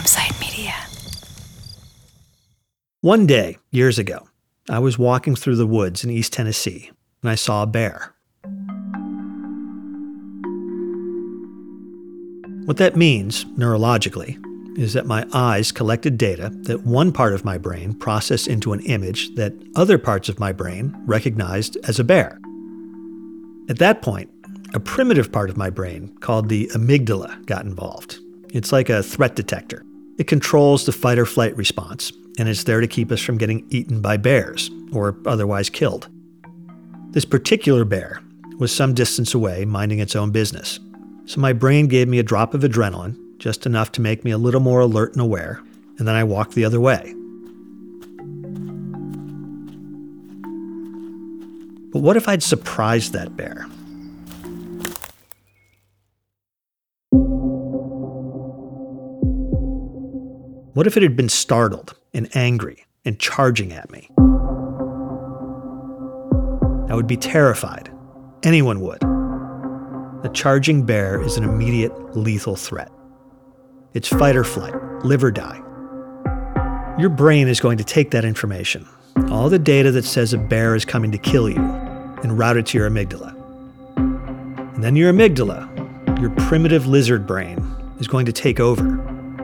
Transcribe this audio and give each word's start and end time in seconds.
Campside 0.00 0.40
Media. 0.40 0.72
One 3.02 3.26
day, 3.26 3.58
years 3.70 3.98
ago, 3.98 4.28
I 4.66 4.78
was 4.78 4.98
walking 4.98 5.36
through 5.36 5.56
the 5.56 5.66
woods 5.66 6.04
in 6.04 6.10
East 6.10 6.32
Tennessee 6.32 6.90
and 7.20 7.30
I 7.30 7.34
saw 7.34 7.62
a 7.62 7.66
bear. 7.66 8.14
What 12.64 12.78
that 12.78 12.96
means, 12.96 13.44
neurologically, 13.58 14.42
is 14.78 14.94
that 14.94 15.04
my 15.04 15.26
eyes 15.34 15.70
collected 15.70 16.16
data 16.16 16.48
that 16.62 16.86
one 16.86 17.12
part 17.12 17.34
of 17.34 17.44
my 17.44 17.58
brain 17.58 17.92
processed 17.92 18.48
into 18.48 18.72
an 18.72 18.80
image 18.80 19.34
that 19.34 19.52
other 19.76 19.98
parts 19.98 20.30
of 20.30 20.40
my 20.40 20.50
brain 20.50 20.96
recognized 21.04 21.76
as 21.86 21.98
a 21.98 22.04
bear. 22.04 22.40
At 23.68 23.76
that 23.80 24.00
point, 24.00 24.30
a 24.72 24.80
primitive 24.80 25.30
part 25.30 25.50
of 25.50 25.58
my 25.58 25.68
brain 25.68 26.16
called 26.20 26.48
the 26.48 26.68
amygdala 26.68 27.44
got 27.44 27.66
involved. 27.66 28.18
It's 28.54 28.72
like 28.72 28.88
a 28.88 29.02
threat 29.02 29.36
detector. 29.36 29.84
It 30.20 30.26
controls 30.26 30.84
the 30.84 30.92
fight 30.92 31.18
or 31.18 31.24
flight 31.24 31.56
response, 31.56 32.12
and 32.38 32.46
it's 32.46 32.64
there 32.64 32.82
to 32.82 32.86
keep 32.86 33.10
us 33.10 33.22
from 33.22 33.38
getting 33.38 33.66
eaten 33.70 34.02
by 34.02 34.18
bears 34.18 34.70
or 34.92 35.16
otherwise 35.24 35.70
killed. 35.70 36.08
This 37.12 37.24
particular 37.24 37.86
bear 37.86 38.20
was 38.58 38.70
some 38.70 38.92
distance 38.92 39.32
away, 39.32 39.64
minding 39.64 39.98
its 39.98 40.14
own 40.14 40.30
business. 40.30 40.78
So 41.24 41.40
my 41.40 41.54
brain 41.54 41.88
gave 41.88 42.06
me 42.06 42.18
a 42.18 42.22
drop 42.22 42.52
of 42.52 42.60
adrenaline, 42.60 43.16
just 43.38 43.64
enough 43.64 43.92
to 43.92 44.02
make 44.02 44.22
me 44.22 44.30
a 44.30 44.36
little 44.36 44.60
more 44.60 44.80
alert 44.80 45.14
and 45.14 45.22
aware, 45.22 45.62
and 45.96 46.06
then 46.06 46.14
I 46.14 46.24
walked 46.24 46.52
the 46.52 46.66
other 46.66 46.80
way. 46.80 47.14
But 51.94 52.00
what 52.00 52.18
if 52.18 52.28
I'd 52.28 52.42
surprised 52.42 53.14
that 53.14 53.38
bear? 53.38 53.66
What 60.80 60.86
if 60.86 60.96
it 60.96 61.02
had 61.02 61.14
been 61.14 61.28
startled 61.28 61.94
and 62.14 62.34
angry 62.34 62.86
and 63.04 63.20
charging 63.20 63.70
at 63.70 63.90
me? 63.90 64.08
I 66.88 66.94
would 66.94 67.06
be 67.06 67.18
terrified. 67.18 67.90
Anyone 68.44 68.80
would. 68.80 69.02
A 70.24 70.30
charging 70.32 70.86
bear 70.86 71.20
is 71.20 71.36
an 71.36 71.44
immediate 71.44 72.16
lethal 72.16 72.56
threat. 72.56 72.90
It's 73.92 74.08
fight 74.08 74.36
or 74.36 74.42
flight, 74.42 74.72
live 75.04 75.22
or 75.22 75.30
die. 75.30 75.60
Your 76.98 77.10
brain 77.10 77.46
is 77.46 77.60
going 77.60 77.76
to 77.76 77.84
take 77.84 78.10
that 78.12 78.24
information, 78.24 78.88
all 79.30 79.50
the 79.50 79.58
data 79.58 79.90
that 79.90 80.06
says 80.06 80.32
a 80.32 80.38
bear 80.38 80.74
is 80.74 80.86
coming 80.86 81.12
to 81.12 81.18
kill 81.18 81.50
you, 81.50 81.60
and 82.22 82.38
route 82.38 82.56
it 82.56 82.64
to 82.68 82.78
your 82.78 82.88
amygdala. 82.88 83.36
And 84.74 84.82
then 84.82 84.96
your 84.96 85.12
amygdala, 85.12 86.22
your 86.22 86.30
primitive 86.48 86.86
lizard 86.86 87.26
brain, 87.26 87.58
is 87.98 88.08
going 88.08 88.24
to 88.24 88.32
take 88.32 88.60
over 88.60 88.99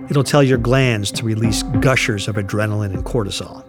It'll 0.08 0.24
tell 0.24 0.42
your 0.42 0.58
glands 0.58 1.10
to 1.12 1.24
release 1.24 1.62
gushers 1.80 2.28
of 2.28 2.36
adrenaline 2.36 2.94
and 2.94 3.04
cortisol. 3.04 3.64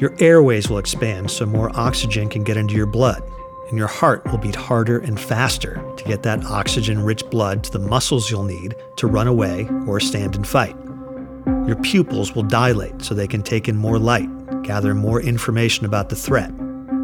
Your 0.00 0.14
airways 0.18 0.68
will 0.68 0.78
expand 0.78 1.30
so 1.30 1.44
more 1.44 1.70
oxygen 1.78 2.28
can 2.28 2.42
get 2.42 2.56
into 2.56 2.74
your 2.74 2.86
blood, 2.86 3.22
and 3.68 3.76
your 3.76 3.86
heart 3.86 4.24
will 4.26 4.38
beat 4.38 4.54
harder 4.54 4.98
and 4.98 5.20
faster 5.20 5.82
to 5.96 6.04
get 6.04 6.22
that 6.22 6.44
oxygen 6.44 7.02
rich 7.02 7.28
blood 7.30 7.64
to 7.64 7.70
the 7.70 7.78
muscles 7.78 8.30
you'll 8.30 8.44
need 8.44 8.76
to 8.96 9.06
run 9.06 9.26
away 9.26 9.68
or 9.86 10.00
stand 10.00 10.36
and 10.36 10.46
fight. 10.46 10.76
Your 11.66 11.76
pupils 11.76 12.34
will 12.34 12.42
dilate 12.42 13.02
so 13.02 13.14
they 13.14 13.26
can 13.26 13.42
take 13.42 13.68
in 13.68 13.76
more 13.76 13.98
light, 13.98 14.28
gather 14.62 14.94
more 14.94 15.20
information 15.20 15.84
about 15.84 16.08
the 16.08 16.16
threat. 16.16 16.50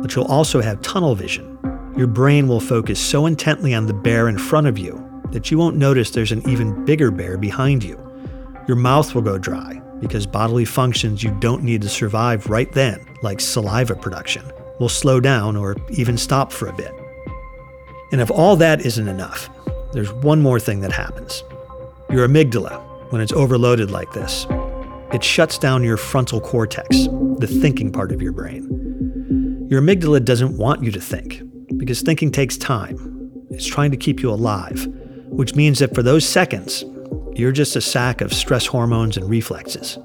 But 0.01 0.15
you'll 0.15 0.25
also 0.25 0.61
have 0.61 0.81
tunnel 0.83 1.15
vision. 1.15 1.59
Your 1.97 2.07
brain 2.07 2.49
will 2.49 2.61
focus 2.61 2.99
so 2.99 3.27
intently 3.27 3.75
on 3.75 3.87
the 3.87 3.95
bear 3.95 4.29
in 4.29 4.39
front 4.39 4.67
of 4.67 4.79
you 4.79 5.03
that 5.33 5.51
you 5.51 5.59
won't 5.59 5.77
notice 5.77 6.11
there's 6.11 6.33
an 6.33 6.49
even 6.49 6.85
bigger 6.85 7.11
bear 7.11 7.37
behind 7.37 7.85
you. 7.85 8.12
Your 8.69 8.77
mouth 8.77 9.15
will 9.15 9.23
go 9.23 9.39
dry 9.39 9.81
because 10.01 10.27
bodily 10.27 10.65
functions 10.65 11.23
you 11.23 11.31
don't 11.41 11.63
need 11.63 11.83
to 11.83 11.89
survive 11.89 12.49
right 12.49 12.71
then, 12.73 13.05
like 13.23 13.41
saliva 13.41 13.95
production, 13.95 14.45
will 14.79 14.89
slow 14.89 15.21
down 15.21 15.57
or 15.57 15.77
even 15.91 16.17
stop 16.17 16.53
for 16.53 16.69
a 16.69 16.73
bit. 16.73 16.93
And 18.13 18.21
if 18.21 18.31
all 18.31 18.57
that 18.57 18.85
isn't 18.85 19.09
enough, 19.09 19.49
there's 19.93 20.13
one 20.13 20.43
more 20.43 20.61
thing 20.61 20.81
that 20.81 20.93
happens. 20.93 21.43
Your 22.11 22.27
amygdala, 22.29 22.81
when 23.11 23.21
it's 23.21 23.33
overloaded 23.33 23.91
like 23.91 24.13
this, 24.13 24.47
it 25.13 25.23
shuts 25.23 25.59
down 25.59 25.83
your 25.83 25.97
frontal 25.97 26.41
cortex, 26.41 26.89
the 27.39 27.59
thinking 27.61 27.93
part 27.93 28.13
of 28.13 28.23
your 28.23 28.33
brain. 28.33 29.67
Your 29.71 29.83
amygdala 29.83 30.25
doesn't 30.25 30.57
want 30.57 30.83
you 30.83 30.91
to 30.91 31.01
think 31.01 31.43
because 31.79 32.03
thinking 32.03 32.31
takes 32.31 32.57
time. 32.57 33.31
It's 33.51 33.67
trying 33.67 33.91
to 33.91 33.97
keep 33.97 34.21
you 34.21 34.31
alive, 34.31 34.87
which 35.29 35.55
means 35.55 35.79
that 35.81 35.95
for 35.95 36.03
those 36.03 36.27
seconds, 36.27 36.85
you're 37.35 37.53
just 37.53 37.77
a 37.77 37.81
sack 37.81 38.21
of 38.21 38.33
stress 38.33 38.67
hormones 38.67 39.17
and 39.17 39.29
reflexes. 39.29 39.99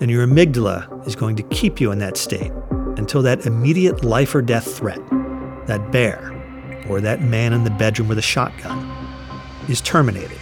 And 0.00 0.10
your 0.10 0.26
amygdala 0.26 1.06
is 1.06 1.14
going 1.14 1.36
to 1.36 1.42
keep 1.44 1.80
you 1.80 1.92
in 1.92 1.98
that 1.98 2.16
state 2.16 2.50
until 2.96 3.22
that 3.22 3.46
immediate 3.46 4.04
life 4.04 4.34
or 4.34 4.42
death 4.42 4.76
threat, 4.76 5.00
that 5.66 5.92
bear, 5.92 6.30
or 6.88 7.00
that 7.00 7.20
man 7.20 7.52
in 7.52 7.64
the 7.64 7.70
bedroom 7.70 8.08
with 8.08 8.18
a 8.18 8.22
shotgun, 8.22 8.90
is 9.68 9.80
terminated. 9.82 10.38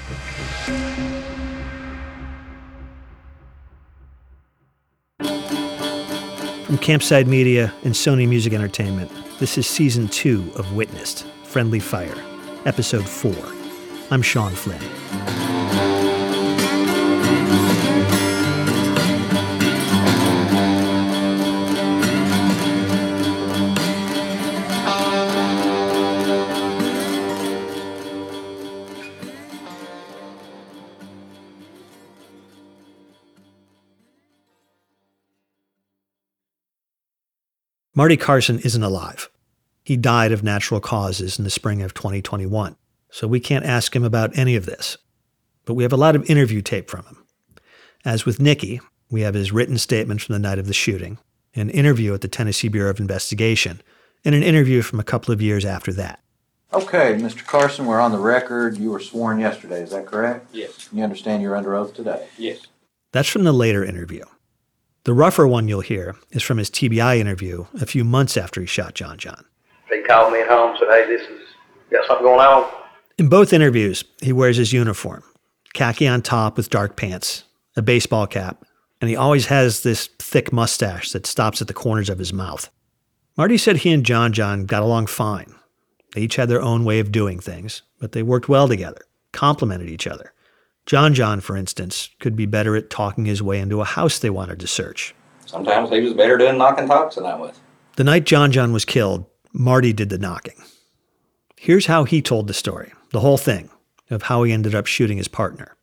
From 6.67 6.79
Campside 6.79 7.27
Media 7.27 7.75
and 7.83 7.95
Sony 7.95 8.29
Music 8.29 8.53
Entertainment, 8.53 9.11
this 9.41 9.59
is 9.59 9.67
season 9.67 10.07
two 10.07 10.53
of 10.55 10.73
Witnessed 10.73 11.27
Friendly 11.45 11.81
Fire, 11.81 12.15
episode 12.65 13.09
four. 13.09 13.35
I'm 14.13 14.23
Sean 14.23 14.53
Flynn. 14.53 15.50
Marty 38.01 38.17
Carson 38.17 38.59
isn't 38.61 38.83
alive. 38.83 39.29
He 39.85 39.95
died 39.95 40.33
of 40.33 40.43
natural 40.43 40.81
causes 40.81 41.39
in 41.39 41.45
the 41.45 41.51
spring 41.51 41.83
of 41.83 41.93
2021, 41.93 42.75
so 43.11 43.29
we 43.29 43.41
can't 43.41 43.67
ask 43.67 43.95
him 43.95 44.05
about 44.05 44.39
any 44.39 44.57
of 44.57 44.65
this. 44.65 44.97
But 45.67 45.75
we 45.75 45.83
have 45.83 45.93
a 45.93 45.99
lot 45.99 46.17
of 46.17 46.25
interview 46.31 46.63
tape 46.63 46.89
from 46.89 47.05
him. 47.05 47.23
As 48.03 48.25
with 48.25 48.41
Nikki, 48.41 48.81
we 49.11 49.21
have 49.21 49.35
his 49.35 49.53
written 49.53 49.77
statement 49.77 50.23
from 50.23 50.33
the 50.33 50.39
night 50.39 50.59
of 50.59 50.67
the 50.67 50.73
shooting, 50.73 51.19
an 51.55 51.69
interview 51.69 52.15
at 52.15 52.23
the 52.23 52.29
Tennessee 52.29 52.69
Bureau 52.69 52.89
of 52.89 53.01
Investigation, 53.01 53.83
and 54.25 54.35
an 54.35 54.43
interview 54.43 54.81
from 54.81 54.99
a 54.99 55.05
couple 55.05 55.35
of 55.35 55.43
years 55.43 55.67
after 55.67 55.93
that. 55.93 56.21
Okay, 56.73 57.19
Mr. 57.21 57.47
Carson, 57.47 57.85
we're 57.85 58.01
on 58.01 58.13
the 58.13 58.19
record. 58.19 58.79
You 58.79 58.93
were 58.93 59.01
sworn 59.01 59.41
yesterday, 59.41 59.83
is 59.83 59.91
that 59.91 60.07
correct? 60.07 60.47
Yes. 60.55 60.89
You 60.91 61.05
understand 61.05 61.43
you're 61.43 61.55
under 61.55 61.75
oath 61.75 61.93
today? 61.93 62.27
Yes. 62.39 62.67
That's 63.13 63.29
from 63.29 63.45
the 63.45 63.53
later 63.53 63.85
interview. 63.85 64.25
The 65.05 65.15
rougher 65.15 65.47
one 65.47 65.67
you'll 65.67 65.81
hear 65.81 66.17
is 66.31 66.43
from 66.43 66.59
his 66.59 66.71
TBI 66.71 67.19
interview 67.19 67.67
a 67.81 67.87
few 67.87 68.05
months 68.05 68.37
after 68.37 68.61
he 68.61 68.67
shot 68.67 68.95
John 68.95 69.17
John. 69.17 69.45
He 69.91 70.03
called 70.03 70.33
me 70.33 70.41
at 70.41 70.49
home 70.49 70.71
and 70.71 70.79
said, 70.79 70.89
hey, 70.89 71.07
this 71.07 71.23
is, 71.23 71.41
got 71.91 72.07
something 72.07 72.25
going 72.25 72.41
on? 72.41 72.71
In 73.17 73.29
both 73.29 73.53
interviews, 73.53 74.05
he 74.21 74.33
wears 74.33 74.57
his 74.57 74.73
uniform 74.73 75.23
khaki 75.73 76.07
on 76.07 76.21
top 76.21 76.57
with 76.57 76.71
dark 76.71 76.97
pants, 76.97 77.45
a 77.77 77.83
baseball 77.83 78.27
cap, 78.27 78.65
and 79.01 79.09
he 79.09 79.17
always 79.17 79.47
has 79.47 79.83
this 79.83 80.09
thick 80.19 80.53
mustache 80.53 81.13
that 81.13 81.27
stops 81.27 81.63
at 81.63 81.69
the 81.69 81.75
corners 81.75 82.11
of 82.11 82.19
his 82.19 82.33
mouth. 82.33 82.69
Marty 83.37 83.57
said 83.57 83.79
he 83.79 83.93
and 83.93 84.05
John 84.05 84.33
John 84.33 84.67
got 84.67 84.83
along 84.83 85.07
fine. 85.07 85.55
They 86.13 86.23
each 86.23 86.37
had 86.37 86.49
their 86.49 86.61
own 86.61 86.85
way 86.85 86.99
of 86.99 87.13
doing 87.13 87.39
things, 87.39 87.83
but 88.01 88.13
they 88.13 88.23
worked 88.23 88.49
well 88.49 88.69
together, 88.69 89.03
complemented 89.33 89.89
each 89.89 90.07
other. 90.07 90.33
John 90.91 91.15
John, 91.15 91.39
for 91.39 91.57
instance, 91.57 92.11
could 92.19 92.35
be 92.35 92.47
better 92.47 92.75
at 92.75 92.91
talking 92.91 93.25
his 93.25 93.41
way 93.41 93.61
into 93.61 93.81
a 93.81 93.85
house 93.85 94.19
they 94.19 94.29
wanted 94.29 94.59
to 94.59 94.67
search. 94.67 95.15
Sometimes 95.47 95.89
he 95.89 96.01
was 96.01 96.15
better 96.15 96.37
doing 96.37 96.59
knock 96.59 96.81
and 96.81 96.89
talks 96.89 97.15
than 97.15 97.27
I 97.27 97.37
was. 97.37 97.61
The 97.95 98.03
night 98.03 98.25
John 98.25 98.51
John 98.51 98.73
was 98.73 98.85
killed, 98.85 99.25
Marty 99.53 99.93
did 99.93 100.09
the 100.09 100.19
knocking. 100.19 100.61
Here's 101.57 101.87
how 101.87 102.03
he 102.03 102.21
told 102.21 102.49
the 102.49 102.55
story, 102.55 102.93
the 103.13 103.21
whole 103.21 103.37
thing, 103.37 103.71
of 104.11 104.23
how 104.23 104.43
he 104.43 104.53
ended 104.53 104.75
up 104.75 104.87
shooting 104.87 105.19
his 105.19 105.29
partner. 105.29 105.77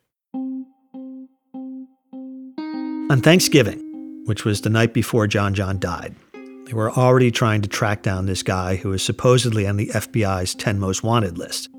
On 3.10 3.22
Thanksgiving, 3.22 4.26
which 4.26 4.44
was 4.44 4.60
the 4.60 4.70
night 4.70 4.94
before 4.94 5.26
John 5.26 5.54
John 5.54 5.80
died, 5.80 6.18
they 6.66 6.74
were 6.74 6.92
already 6.92 7.32
trying 7.32 7.62
to 7.62 7.70
track 7.70 8.02
down 8.04 8.26
this 8.26 8.44
guy 8.44 8.76
who 8.76 8.90
was 8.90 9.04
supposedly 9.04 9.66
on 9.66 9.78
the 9.78 9.88
FBI's 9.88 10.54
10 10.54 10.78
most 10.80 11.02
wanted 11.02 11.38
list. 11.38 11.70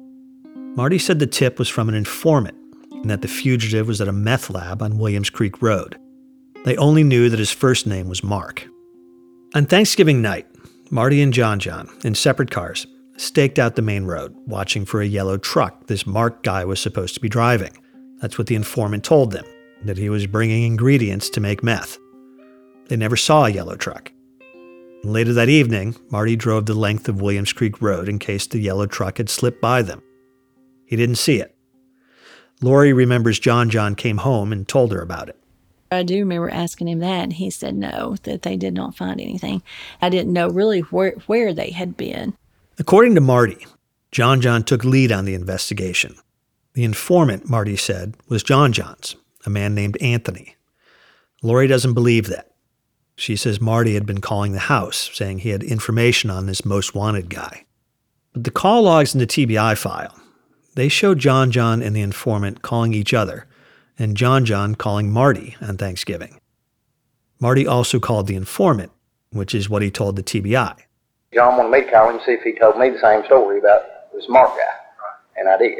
Marty 0.54 0.98
said 0.98 1.18
the 1.18 1.26
tip 1.26 1.58
was 1.58 1.68
from 1.68 1.90
an 1.90 1.94
informant 1.94 2.56
and 3.00 3.10
that 3.10 3.22
the 3.22 3.28
fugitive 3.28 3.86
was 3.86 4.00
at 4.00 4.08
a 4.08 4.12
meth 4.12 4.50
lab 4.50 4.82
on 4.82 4.98
Williams 4.98 5.30
Creek 5.30 5.62
Road. 5.62 5.98
They 6.64 6.76
only 6.76 7.04
knew 7.04 7.28
that 7.28 7.38
his 7.38 7.52
first 7.52 7.86
name 7.86 8.08
was 8.08 8.24
Mark. 8.24 8.66
On 9.54 9.64
Thanksgiving 9.64 10.20
night, 10.20 10.46
Marty 10.90 11.22
and 11.22 11.32
John 11.32 11.58
John, 11.58 11.88
in 12.04 12.14
separate 12.14 12.50
cars, 12.50 12.86
staked 13.16 13.58
out 13.58 13.76
the 13.76 13.82
main 13.82 14.04
road, 14.04 14.34
watching 14.46 14.84
for 14.84 15.00
a 15.00 15.06
yellow 15.06 15.38
truck 15.38 15.86
this 15.86 16.06
Mark 16.06 16.42
guy 16.42 16.64
was 16.64 16.80
supposed 16.80 17.14
to 17.14 17.20
be 17.20 17.28
driving. 17.28 17.76
That's 18.20 18.38
what 18.38 18.46
the 18.46 18.54
informant 18.56 19.04
told 19.04 19.32
them. 19.32 19.44
that 19.84 19.98
he 19.98 20.08
was 20.08 20.26
bringing 20.26 20.64
ingredients 20.64 21.30
to 21.30 21.40
make 21.40 21.62
meth. 21.62 21.98
They 22.88 22.96
never 22.96 23.16
saw 23.16 23.44
a 23.44 23.50
yellow 23.50 23.76
truck. 23.76 24.12
Later 25.04 25.32
that 25.34 25.48
evening, 25.48 25.94
Marty 26.10 26.34
drove 26.34 26.66
the 26.66 26.74
length 26.74 27.08
of 27.08 27.20
Williams 27.20 27.52
Creek 27.52 27.80
Road 27.80 28.08
in 28.08 28.18
case 28.18 28.46
the 28.46 28.58
yellow 28.58 28.86
truck 28.86 29.18
had 29.18 29.28
slipped 29.28 29.60
by 29.60 29.82
them. 29.82 30.02
He 30.84 30.96
didn't 30.96 31.16
see 31.16 31.40
it. 31.40 31.54
Lori 32.60 32.92
remembers 32.92 33.38
John 33.38 33.70
John 33.70 33.94
came 33.94 34.18
home 34.18 34.52
and 34.52 34.66
told 34.66 34.92
her 34.92 35.00
about 35.00 35.28
it. 35.28 35.36
I 35.90 36.02
do 36.02 36.18
remember 36.18 36.50
asking 36.50 36.88
him 36.88 36.98
that, 36.98 37.24
and 37.24 37.32
he 37.32 37.50
said 37.50 37.74
no, 37.74 38.16
that 38.24 38.42
they 38.42 38.56
did 38.56 38.74
not 38.74 38.96
find 38.96 39.20
anything. 39.20 39.62
I 40.02 40.10
didn't 40.10 40.32
know 40.32 40.48
really 40.48 40.80
where, 40.80 41.12
where 41.26 41.54
they 41.54 41.70
had 41.70 41.96
been. 41.96 42.36
According 42.78 43.14
to 43.14 43.20
Marty, 43.20 43.66
John 44.12 44.40
John 44.40 44.64
took 44.64 44.84
lead 44.84 45.10
on 45.12 45.24
the 45.24 45.34
investigation. 45.34 46.16
The 46.74 46.84
informant, 46.84 47.48
Marty 47.48 47.76
said, 47.76 48.14
was 48.28 48.42
John 48.42 48.72
John's, 48.72 49.16
a 49.46 49.50
man 49.50 49.74
named 49.74 49.96
Anthony. 50.00 50.56
Lori 51.42 51.66
doesn't 51.66 51.94
believe 51.94 52.26
that. 52.26 52.52
She 53.16 53.34
says 53.34 53.60
Marty 53.60 53.94
had 53.94 54.06
been 54.06 54.20
calling 54.20 54.52
the 54.52 54.60
house, 54.60 55.10
saying 55.12 55.38
he 55.38 55.48
had 55.48 55.62
information 55.62 56.30
on 56.30 56.46
this 56.46 56.64
most 56.64 56.94
wanted 56.94 57.30
guy. 57.30 57.64
But 58.32 58.44
the 58.44 58.50
call 58.50 58.82
logs 58.82 59.14
in 59.14 59.18
the 59.18 59.26
TBI 59.26 59.76
file, 59.76 60.14
they 60.78 60.88
show 60.88 61.14
John 61.14 61.50
John 61.50 61.82
and 61.82 61.94
the 61.94 62.00
informant 62.00 62.62
calling 62.62 62.94
each 62.94 63.12
other, 63.12 63.46
and 63.98 64.16
John 64.16 64.44
John 64.44 64.74
calling 64.74 65.10
Marty 65.10 65.56
on 65.60 65.76
Thanksgiving. 65.76 66.38
Marty 67.40 67.66
also 67.66 67.98
called 67.98 68.26
the 68.26 68.36
informant, 68.36 68.92
which 69.30 69.54
is 69.54 69.68
what 69.68 69.82
he 69.82 69.90
told 69.90 70.16
the 70.16 70.22
TBI. 70.22 70.76
John 71.34 71.56
wanted 71.56 71.70
me 71.70 71.84
to 71.84 71.90
call 71.90 72.08
him 72.08 72.16
and 72.16 72.24
see 72.24 72.32
if 72.32 72.42
he 72.42 72.58
told 72.58 72.78
me 72.78 72.90
the 72.90 73.00
same 73.00 73.24
story 73.24 73.58
about 73.58 73.82
this 74.14 74.24
smart 74.26 74.50
guy. 74.50 75.40
And 75.40 75.48
I 75.48 75.58
did. 75.58 75.78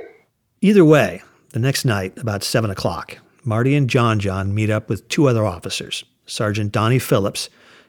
Either 0.61 0.85
way, 0.85 1.23
the 1.53 1.59
next 1.59 1.85
night, 1.85 2.19
about 2.19 2.43
7 2.43 2.71
o'clock, 2.71 3.19
Marty 3.45 3.75
and 3.75 3.89
John 3.89 4.19
John 4.19 4.55
meet 4.55 4.71
up 4.71 4.89
with 4.89 5.09
two 5.09 5.29
other 5.29 5.45
officers, 5.45 6.05
Sergeant 6.27 6.73
Donnie 6.73 6.99
Phillips 6.99 7.49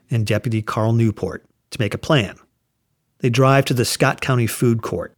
and 0.10 0.26
Deputy 0.26 0.62
Carl 0.62 0.94
Newport, 0.94 1.46
to 1.72 1.82
make 1.82 1.94
a 1.94 2.00
plan. 2.00 2.38
They 3.20 3.30
drive 3.30 3.66
to 3.66 3.74
the 3.74 3.86
Scott 3.86 4.22
County 4.22 4.48
Food 4.48 4.82
Court. 4.82 5.14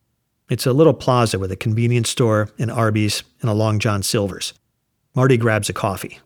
It's 0.51 0.65
a 0.65 0.73
little 0.73 0.93
plaza 0.93 1.39
with 1.39 1.49
a 1.53 1.55
convenience 1.55 2.09
store, 2.09 2.49
an 2.59 2.69
Arby's, 2.69 3.23
and 3.39 3.49
a 3.49 3.53
Long 3.53 3.79
John 3.79 4.03
Silver's. 4.03 4.53
Marty 5.15 5.37
grabs 5.37 5.69
a 5.69 5.73
coffee. 5.73 6.19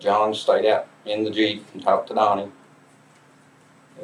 John 0.00 0.34
stayed 0.34 0.66
out 0.66 0.88
in 1.06 1.22
the 1.22 1.30
Jeep 1.30 1.64
and 1.72 1.80
talked 1.80 2.08
to 2.08 2.14
Donnie. 2.14 2.50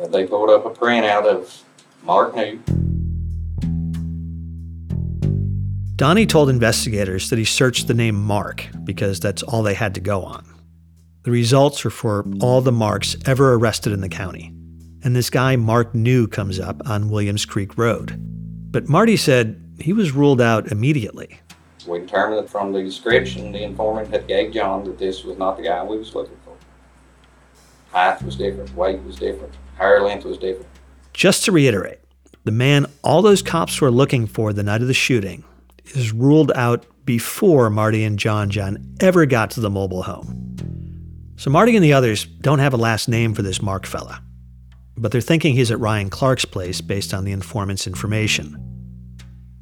Uh, 0.00 0.06
they 0.06 0.28
pulled 0.28 0.48
up 0.48 0.64
a 0.64 0.70
printout 0.70 1.26
of 1.26 1.64
Mark 2.04 2.36
New. 2.36 2.60
Donnie 5.96 6.26
told 6.26 6.50
investigators 6.50 7.28
that 7.30 7.40
he 7.40 7.44
searched 7.44 7.88
the 7.88 7.94
name 7.94 8.14
Mark 8.14 8.68
because 8.84 9.18
that's 9.18 9.42
all 9.42 9.64
they 9.64 9.74
had 9.74 9.92
to 9.96 10.00
go 10.00 10.22
on. 10.22 10.46
The 11.24 11.32
results 11.32 11.84
are 11.84 11.90
for 11.90 12.24
all 12.40 12.60
the 12.60 12.70
Marks 12.70 13.16
ever 13.26 13.54
arrested 13.54 13.92
in 13.92 14.02
the 14.02 14.08
county. 14.08 14.52
And 15.02 15.16
this 15.16 15.30
guy, 15.30 15.56
Mark 15.56 15.96
New, 15.96 16.28
comes 16.28 16.60
up 16.60 16.80
on 16.88 17.10
Williams 17.10 17.44
Creek 17.44 17.76
Road. 17.76 18.16
But 18.70 18.88
Marty 18.88 19.16
said 19.16 19.63
he 19.80 19.92
was 19.92 20.12
ruled 20.12 20.40
out 20.40 20.70
immediately. 20.70 21.40
We 21.86 22.00
determined 22.00 22.48
from 22.48 22.72
the 22.72 22.82
description 22.82 23.52
the 23.52 23.62
informant 23.62 24.10
had 24.10 24.26
gave 24.26 24.52
John 24.52 24.84
that 24.84 24.98
this 24.98 25.24
was 25.24 25.36
not 25.36 25.56
the 25.56 25.64
guy 25.64 25.82
we 25.84 25.98
was 25.98 26.14
looking 26.14 26.36
for. 26.44 26.56
Height 27.92 28.22
was 28.22 28.36
different, 28.36 28.74
weight 28.74 29.02
was 29.02 29.16
different, 29.16 29.54
hair 29.76 30.00
length 30.00 30.24
was 30.24 30.38
different. 30.38 30.66
Just 31.12 31.44
to 31.44 31.52
reiterate, 31.52 32.00
the 32.44 32.50
man 32.50 32.86
all 33.02 33.22
those 33.22 33.42
cops 33.42 33.80
were 33.80 33.90
looking 33.90 34.26
for 34.26 34.52
the 34.52 34.62
night 34.62 34.82
of 34.82 34.88
the 34.88 34.94
shooting 34.94 35.44
is 35.94 36.12
ruled 36.12 36.50
out 36.54 36.86
before 37.04 37.68
Marty 37.70 38.02
and 38.02 38.18
John 38.18 38.50
John 38.50 38.96
ever 39.00 39.26
got 39.26 39.50
to 39.52 39.60
the 39.60 39.70
mobile 39.70 40.02
home. 40.02 40.40
So 41.36 41.50
Marty 41.50 41.76
and 41.76 41.84
the 41.84 41.92
others 41.92 42.24
don't 42.24 42.60
have 42.60 42.72
a 42.72 42.78
last 42.78 43.08
name 43.08 43.34
for 43.34 43.42
this 43.42 43.60
Mark 43.60 43.84
fella, 43.86 44.22
but 44.96 45.12
they're 45.12 45.20
thinking 45.20 45.54
he's 45.54 45.70
at 45.70 45.80
Ryan 45.80 46.08
Clark's 46.08 46.44
place 46.44 46.80
based 46.80 47.12
on 47.12 47.24
the 47.24 47.32
informant's 47.32 47.86
information. 47.86 48.73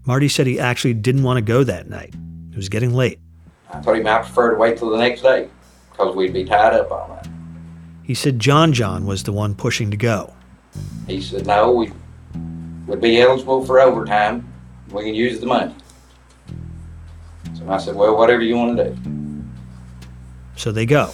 Marty 0.04 0.28
said 0.28 0.46
he 0.46 0.58
actually 0.58 0.94
didn't 0.94 1.22
want 1.22 1.38
to 1.38 1.42
go 1.42 1.62
that 1.62 1.88
night. 1.88 2.14
It 2.50 2.56
was 2.56 2.68
getting 2.68 2.92
late. 2.92 3.20
I 3.72 3.80
told 3.80 3.96
him 3.96 4.06
I 4.06 4.18
prefer 4.18 4.52
to 4.52 4.56
wait 4.56 4.76
till 4.76 4.90
the 4.90 4.98
next 4.98 5.22
day 5.22 5.48
because 5.90 6.14
we'd 6.16 6.32
be 6.32 6.44
tied 6.44 6.74
up 6.74 6.90
all 6.90 7.08
night. 7.08 7.26
He 8.02 8.14
said 8.14 8.38
John 8.38 8.72
John 8.72 9.06
was 9.06 9.22
the 9.22 9.32
one 9.32 9.54
pushing 9.54 9.90
to 9.90 9.96
go. 9.96 10.32
He 11.06 11.22
said, 11.22 11.46
no, 11.46 11.72
we 11.72 11.92
would 12.86 13.00
be 13.00 13.20
eligible 13.20 13.64
for 13.64 13.80
overtime. 13.80 14.52
We 14.90 15.04
can 15.04 15.14
use 15.14 15.38
the 15.40 15.46
money. 15.46 15.74
So 17.54 17.70
I 17.70 17.78
said, 17.78 17.94
well, 17.94 18.16
whatever 18.16 18.42
you 18.42 18.56
want 18.56 18.76
to 18.76 18.90
do. 18.90 19.44
So 20.56 20.72
they 20.72 20.84
go. 20.84 21.10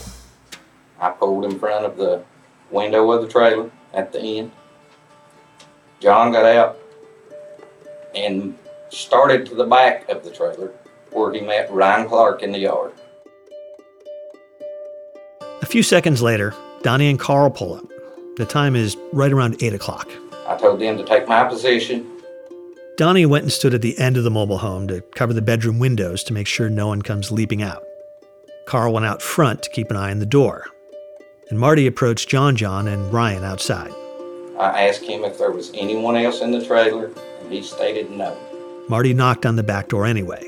I 0.99 1.11
pulled 1.11 1.45
in 1.45 1.59
front 1.59 1.85
of 1.85 1.97
the 1.97 2.25
window 2.71 3.11
of 3.13 3.23
the 3.23 3.29
trailer 3.29 3.71
at 3.93 4.13
the 4.13 4.21
end. 4.21 4.51
John 6.01 6.33
got 6.33 6.45
out 6.45 6.79
and 8.15 8.59
started 8.91 9.47
to 9.47 9.55
the 9.55 9.65
back 9.65 10.09
of 10.09 10.25
the 10.25 10.31
trailer 10.31 10.73
where 11.11 11.33
he 11.33 11.41
met 11.41 11.71
Ryan 11.73 12.09
Clark 12.09 12.43
in 12.43 12.53
the 12.53 12.59
yard. 12.59 12.93
A 15.63 15.67
few 15.67 15.83
seconds 15.83 16.23
later, 16.23 16.55
Donnie 16.83 17.11
and 17.11 17.19
Carl 17.19 17.51
pull 17.51 17.75
up. 17.75 17.85
The 18.37 18.47
time 18.47 18.77
is 18.77 18.97
right 19.13 19.33
around 19.33 19.63
8 19.63 19.75
o'clock. 19.75 20.09
I 20.47 20.57
told 20.57 20.81
them 20.81 20.97
to 20.97 21.05
take 21.05 21.27
my 21.27 21.45
position. 21.45 22.09
Donnie 22.97 23.27
went 23.27 23.45
and 23.45 23.53
stood 23.53 23.75
at 23.75 23.83
the 23.83 23.99
end 23.99 24.17
of 24.17 24.25
the 24.25 24.31
mobile 24.31 24.59
home 24.59 24.89
to 24.89 25.01
cover 25.15 25.33
the 25.33 25.43
bedroom 25.43 25.79
windows 25.79 26.25
to 26.25 26.33
make 26.33 26.47
sure 26.47 26.69
no 26.69 26.87
one 26.87 27.03
comes 27.03 27.31
leaping 27.31 27.63
out. 27.63 27.85
Carl 28.67 28.93
went 28.93 29.07
out 29.07 29.23
front 29.23 29.63
to 29.63 29.71
keep 29.71 29.91
an 29.91 29.97
eye 29.97 30.11
on 30.11 30.19
the 30.19 30.27
door. 30.27 30.67
And 31.51 31.59
Marty 31.59 31.87
approached 31.87 32.29
John 32.29 32.57
John 32.57 32.87
and 32.87 33.13
Ryan 33.13 33.45
outside. 33.45 33.93
I 34.59 34.89
asked 34.89 35.05
him 35.05 35.25
if 35.25 35.39
there 35.39 35.53
was 35.53 35.71
anyone 35.75 36.17
else 36.17 36.41
in 36.41 36.51
the 36.51 36.65
trailer, 36.65 37.11
and 37.41 37.53
he 37.53 37.63
stated 37.63 38.11
no. 38.11 38.37
Marty 38.89 39.13
knocked 39.13 39.45
on 39.45 39.57
the 39.57 39.63
back 39.63 39.89
door 39.89 40.07
anyway, 40.07 40.43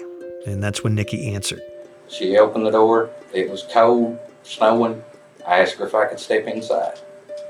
and 0.47 0.63
that's 0.63 0.83
when 0.83 0.95
Nikki 0.95 1.35
answered. 1.35 1.61
She 2.09 2.39
opened 2.39 2.65
the 2.65 2.71
door. 2.71 3.11
It 3.35 3.51
was 3.51 3.63
cold, 3.63 4.19
snowing. 4.43 5.03
I 5.47 5.61
asked 5.61 5.75
her 5.75 5.87
if 5.87 5.95
I 5.95 6.07
could 6.07 6.19
step 6.19 6.47
inside. 6.47 6.99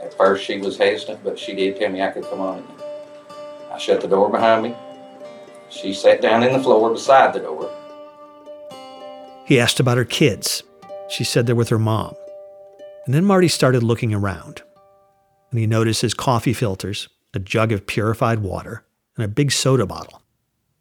At 0.03 0.15
first, 0.15 0.45
she 0.45 0.59
was 0.59 0.79
hesitant, 0.79 1.23
but 1.23 1.39
she 1.39 1.55
did 1.55 1.77
tell 1.77 1.91
me 1.91 2.03
I 2.03 2.11
could 2.11 2.25
come 2.25 2.41
on 2.41 2.59
in. 2.59 2.65
I 3.71 3.79
shut 3.79 4.01
the 4.01 4.09
door 4.09 4.31
behind 4.31 4.65
me. 4.65 4.75
She 5.69 5.95
sat 5.95 6.21
down 6.21 6.43
in 6.43 6.53
the 6.53 6.63
floor 6.63 6.91
beside 6.91 7.33
the 7.35 7.41
door. 7.41 7.71
He 9.47 9.61
asked 9.61 9.79
about 9.79 9.97
her 9.97 10.05
kids. 10.05 10.65
She 11.09 11.23
said 11.23 11.47
they're 11.47 11.55
with 11.55 11.69
her 11.69 11.79
mom. 11.79 12.15
And 13.07 13.15
then 13.15 13.25
Marty 13.25 13.49
started 13.49 13.83
looking 13.83 14.13
around. 14.13 14.63
And 15.51 15.61
he 15.61 15.67
noticed 15.67 16.03
his 16.03 16.15
coffee 16.15 16.53
filters, 16.53 17.09
a 17.33 17.39
jug 17.39 17.71
of 17.71 17.87
purified 17.87 18.41
water, 18.41 18.85
and 19.17 19.25
a 19.25 19.29
big 19.29 19.53
soda 19.53 19.87
bottle. 19.87 20.23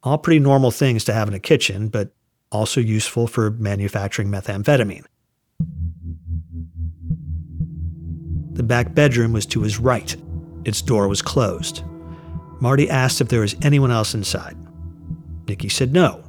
All 0.02 0.18
pretty 0.18 0.40
normal 0.40 0.70
things 0.70 1.04
to 1.04 1.12
have 1.12 1.28
in 1.28 1.34
a 1.34 1.40
kitchen, 1.40 1.88
but 1.88 2.14
also 2.50 2.80
useful 2.80 3.26
for 3.26 3.50
manufacturing 3.52 4.28
methamphetamine. 4.28 5.04
The 8.52 8.62
back 8.62 8.94
bedroom 8.94 9.32
was 9.32 9.46
to 9.46 9.62
his 9.62 9.78
right. 9.78 10.16
Its 10.64 10.82
door 10.82 11.08
was 11.08 11.22
closed. 11.22 11.82
Marty 12.60 12.90
asked 12.90 13.20
if 13.20 13.28
there 13.28 13.40
was 13.40 13.56
anyone 13.62 13.90
else 13.90 14.14
inside. 14.14 14.56
Nikki 15.48 15.68
said 15.68 15.92
no. 15.92 16.24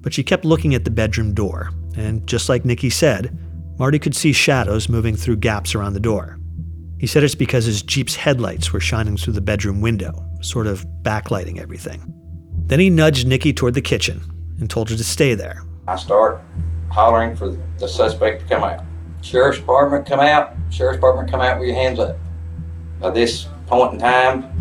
But 0.00 0.14
she 0.14 0.22
kept 0.22 0.44
looking 0.44 0.74
at 0.74 0.84
the 0.84 0.90
bedroom 0.90 1.34
door, 1.34 1.70
and 1.96 2.26
just 2.26 2.48
like 2.48 2.64
Nikki 2.64 2.90
said, 2.90 3.36
Marty 3.78 3.98
could 3.98 4.14
see 4.14 4.32
shadows 4.32 4.88
moving 4.88 5.16
through 5.16 5.36
gaps 5.36 5.74
around 5.74 5.94
the 5.94 6.00
door. 6.00 6.38
He 6.98 7.06
said 7.06 7.22
it's 7.22 7.34
because 7.34 7.64
his 7.64 7.82
Jeep's 7.82 8.16
headlights 8.16 8.72
were 8.72 8.80
shining 8.80 9.16
through 9.16 9.34
the 9.34 9.40
bedroom 9.40 9.80
window, 9.80 10.24
sort 10.40 10.66
of 10.66 10.84
backlighting 11.02 11.58
everything. 11.58 12.14
Then 12.68 12.80
he 12.80 12.90
nudged 12.90 13.26
Nikki 13.26 13.52
toward 13.52 13.74
the 13.74 13.82
kitchen 13.82 14.22
and 14.60 14.70
told 14.70 14.90
her 14.90 14.96
to 14.96 15.04
stay 15.04 15.34
there. 15.34 15.62
I 15.86 15.96
start 15.96 16.40
hollering 16.90 17.34
for 17.34 17.56
the 17.78 17.88
suspect 17.88 18.42
to 18.42 18.48
come 18.54 18.62
out. 18.62 18.84
Sheriff's 19.22 19.58
Department, 19.58 20.06
come 20.06 20.20
out. 20.20 20.54
Sheriff's 20.70 20.98
Department, 20.98 21.30
come 21.30 21.40
out 21.40 21.58
with 21.58 21.68
your 21.68 21.76
hands 21.76 21.98
up. 21.98 22.16
By 23.00 23.10
this 23.10 23.48
point 23.66 23.94
in 23.94 23.98
time, 23.98 24.52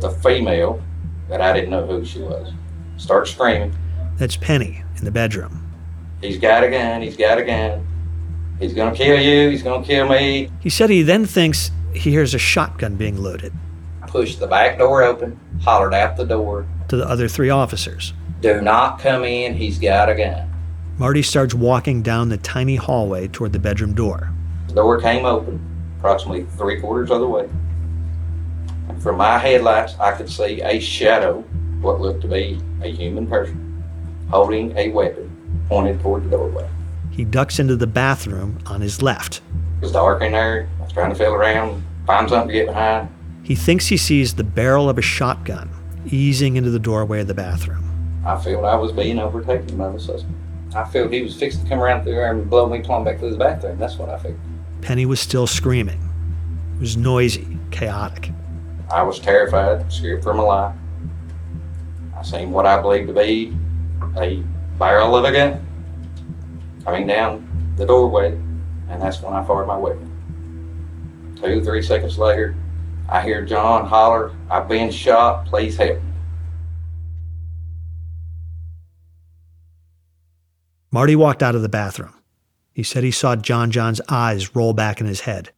the 0.00 0.10
female, 0.10 0.82
that 1.28 1.40
I 1.40 1.52
didn't 1.52 1.70
know 1.70 1.86
who 1.86 2.04
she 2.04 2.20
was, 2.20 2.52
starts 2.96 3.30
screaming. 3.32 3.74
That's 4.16 4.36
Penny 4.36 4.82
in 4.98 5.04
the 5.04 5.10
bedroom. 5.10 5.60
He's 6.20 6.38
got 6.38 6.64
a 6.64 6.70
gun. 6.70 7.02
He's 7.02 7.16
got 7.16 7.38
a 7.38 7.44
gun. 7.44 7.86
He's 8.60 8.72
gonna 8.72 8.94
kill 8.94 9.20
you. 9.20 9.50
He's 9.50 9.62
gonna 9.62 9.84
kill 9.84 10.08
me. 10.08 10.50
He 10.60 10.70
said 10.70 10.90
he 10.90 11.02
then 11.02 11.26
thinks 11.26 11.70
he 11.92 12.10
hears 12.10 12.34
a 12.34 12.38
shotgun 12.38 12.96
being 12.96 13.16
loaded 13.16 13.52
I 14.02 14.06
pushed 14.06 14.40
the 14.40 14.46
back 14.46 14.78
door 14.78 15.02
open, 15.02 15.38
hollered 15.62 15.94
out 15.94 16.16
the 16.16 16.24
door. 16.24 16.66
to 16.88 16.96
the 16.96 17.08
other 17.08 17.28
three 17.28 17.50
officers. 17.50 18.12
Do 18.40 18.60
not 18.60 18.98
come 18.98 19.24
in. 19.24 19.54
He's 19.54 19.78
got 19.78 20.08
a 20.10 20.14
gun. 20.14 20.50
Marty 20.98 21.22
starts 21.22 21.54
walking 21.54 22.02
down 22.02 22.28
the 22.28 22.36
tiny 22.36 22.76
hallway 22.76 23.26
toward 23.28 23.52
the 23.52 23.58
bedroom 23.58 23.94
door. 23.94 24.30
The 24.68 24.74
door 24.74 25.00
came 25.00 25.24
open, 25.24 25.60
approximately 25.98 26.44
three 26.56 26.80
quarters 26.80 27.10
of 27.10 27.20
the 27.20 27.26
way. 27.26 27.48
And 28.88 29.02
from 29.02 29.16
my 29.16 29.38
headlights, 29.38 29.98
I 29.98 30.12
could 30.12 30.28
see 30.30 30.60
a 30.60 30.78
shadow, 30.78 31.40
what 31.80 32.00
looked 32.00 32.20
to 32.22 32.28
be 32.28 32.60
a 32.82 32.88
human 32.88 33.26
person, 33.26 33.82
holding 34.30 34.76
a 34.76 34.90
weapon 34.90 35.30
pointed 35.68 36.00
toward 36.00 36.24
the 36.24 36.30
doorway. 36.30 36.68
he 37.10 37.24
ducks 37.24 37.58
into 37.58 37.76
the 37.76 37.86
bathroom 37.86 38.58
on 38.66 38.80
his 38.82 39.00
left. 39.00 39.40
It 39.78 39.82
was 39.84 39.92
dark 39.92 40.22
in 40.22 40.32
there. 40.32 40.68
I 40.80 40.82
was 40.84 40.92
trying 40.92 41.10
to 41.10 41.16
feel 41.16 41.32
around, 41.32 41.82
find 42.06 42.28
something 42.28 42.48
to 42.48 42.52
get 42.54 42.66
behind. 42.66 43.08
He 43.44 43.54
thinks 43.54 43.88
he 43.88 43.98
sees 43.98 44.34
the 44.34 44.42
barrel 44.42 44.88
of 44.88 44.96
a 44.96 45.02
shotgun 45.02 45.68
easing 46.06 46.56
into 46.56 46.70
the 46.70 46.78
doorway 46.78 47.20
of 47.20 47.26
the 47.26 47.34
bathroom. 47.34 48.22
I 48.24 48.38
felt 48.40 48.64
I 48.64 48.74
was 48.74 48.90
being 48.90 49.18
overtaken 49.18 49.76
by 49.76 49.90
the 49.90 50.00
suspect. 50.00 50.32
I 50.74 50.84
felt 50.84 51.12
he 51.12 51.22
was 51.22 51.36
fixing 51.36 51.62
to 51.62 51.68
come 51.68 51.80
around 51.80 52.04
through 52.04 52.14
there 52.14 52.32
and 52.32 52.48
blow 52.48 52.66
me 52.66 52.80
plumb 52.80 53.04
back 53.04 53.20
to 53.20 53.28
the 53.28 53.36
bathroom. 53.36 53.78
That's 53.78 53.98
what 53.98 54.08
I 54.08 54.18
felt. 54.18 54.34
Penny 54.80 55.04
was 55.04 55.20
still 55.20 55.46
screaming. 55.46 56.00
It 56.76 56.80
was 56.80 56.96
noisy, 56.96 57.58
chaotic. 57.70 58.30
I 58.90 59.02
was 59.02 59.20
terrified, 59.20 59.92
scared 59.92 60.22
for 60.22 60.32
my 60.32 60.42
life. 60.42 60.74
I 62.16 62.22
seen 62.22 62.50
what 62.50 62.64
I 62.64 62.80
believed 62.80 63.08
to 63.08 63.12
be 63.12 63.54
a 64.16 64.42
barrel 64.78 65.16
of 65.16 65.24
a 65.26 65.32
gun 65.32 65.66
coming 66.82 67.06
down 67.06 67.74
the 67.76 67.84
doorway, 67.84 68.32
and 68.88 69.02
that's 69.02 69.20
when 69.20 69.34
I 69.34 69.44
fired 69.44 69.66
my 69.66 69.76
weapon. 69.76 70.10
Two, 71.40 71.62
three 71.62 71.82
seconds 71.82 72.18
later, 72.18 72.56
I 73.08 73.22
hear 73.22 73.44
John 73.44 73.86
holler, 73.86 74.32
I've 74.50 74.68
been 74.68 74.90
shot, 74.90 75.46
please 75.46 75.76
help 75.76 75.96
me. 75.96 76.10
Marty 80.90 81.16
walked 81.16 81.42
out 81.42 81.54
of 81.54 81.62
the 81.62 81.68
bathroom. 81.68 82.14
He 82.72 82.82
said 82.82 83.04
he 83.04 83.10
saw 83.10 83.36
John 83.36 83.70
John's 83.70 84.00
eyes 84.08 84.54
roll 84.54 84.72
back 84.72 85.00
in 85.00 85.06
his 85.06 85.22
head. 85.22 85.50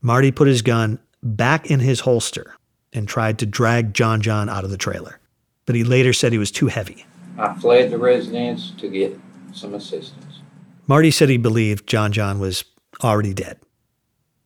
Marty 0.00 0.30
put 0.30 0.48
his 0.48 0.62
gun 0.62 0.98
back 1.22 1.70
in 1.70 1.80
his 1.80 2.00
holster 2.00 2.54
and 2.92 3.08
tried 3.08 3.38
to 3.38 3.46
drag 3.46 3.94
John 3.94 4.20
John 4.20 4.48
out 4.48 4.64
of 4.64 4.70
the 4.70 4.76
trailer, 4.76 5.18
but 5.66 5.74
he 5.74 5.84
later 5.84 6.12
said 6.12 6.32
he 6.32 6.38
was 6.38 6.50
too 6.50 6.68
heavy. 6.68 7.04
I 7.38 7.54
fled 7.54 7.90
the 7.90 7.98
residence 7.98 8.72
to 8.78 8.88
get 8.88 9.18
some 9.52 9.74
assistance. 9.74 10.40
Marty 10.86 11.10
said 11.10 11.28
he 11.28 11.36
believed 11.36 11.86
John 11.86 12.12
John 12.12 12.38
was 12.38 12.64
already 13.02 13.34
dead. 13.34 13.58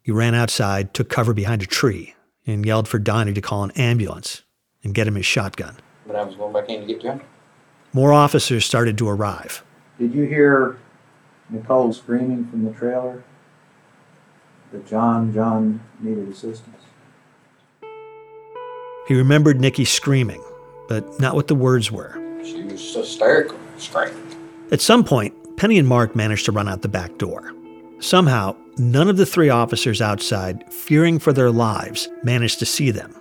He 0.03 0.11
ran 0.11 0.35
outside, 0.35 0.95
took 0.95 1.09
cover 1.09 1.33
behind 1.33 1.63
a 1.63 1.67
tree, 1.67 2.15
and 2.47 2.67
yelled 2.67 2.89
for 2.89 2.99
Donnie 2.99 3.33
to 3.33 3.41
call 3.41 3.63
an 3.63 3.71
ambulance 3.73 4.43
and 4.83 4.95
get 4.95 5.07
him 5.07 5.15
his 5.15 5.27
shotgun. 5.27 5.77
But 6.07 6.17
I 6.17 6.25
was 6.25 6.35
going 6.35 6.53
back 6.53 6.69
in 6.69 6.81
to 6.81 6.87
get 6.87 7.01
to 7.03 7.13
him. 7.13 7.21
More 7.93 8.13
officers 8.13 8.65
started 8.65 8.99
to 8.99 9.09
arrive. 9.09 9.63
Did 9.99 10.15
you 10.15 10.25
hear 10.25 10.79
Nicole 11.51 11.93
screaming 11.93 12.49
from 12.49 12.65
the 12.65 12.73
trailer 12.73 13.23
that 14.73 14.87
John 14.87 15.33
John 15.33 15.81
needed 16.01 16.29
assistance? 16.29 16.77
He 19.07 19.15
remembered 19.15 19.61
Nikki 19.61 19.85
screaming, 19.85 20.43
but 20.89 21.21
not 21.21 21.35
what 21.35 21.49
the 21.49 21.55
words 21.55 21.93
were. 21.93 22.19
She 22.45 22.63
was 22.63 22.95
hysterical, 22.95 23.59
screaming. 23.77 24.17
At 24.73 24.81
some 24.81 25.05
point, 25.05 25.35
Penny 25.57 25.79
and 25.79 25.87
Mark 25.87 26.17
managed 26.17 26.47
to 26.47 26.53
run 26.53 26.69
out 26.69 26.83
the 26.83 26.89
back 26.89 27.19
door. 27.19 27.53
Somehow, 28.01 28.57
none 28.79 29.09
of 29.09 29.17
the 29.17 29.27
three 29.27 29.49
officers 29.49 30.01
outside, 30.01 30.65
fearing 30.73 31.19
for 31.19 31.33
their 31.33 31.51
lives, 31.51 32.09
managed 32.23 32.59
to 32.61 32.67
see 32.67 32.91
them. 32.91 33.15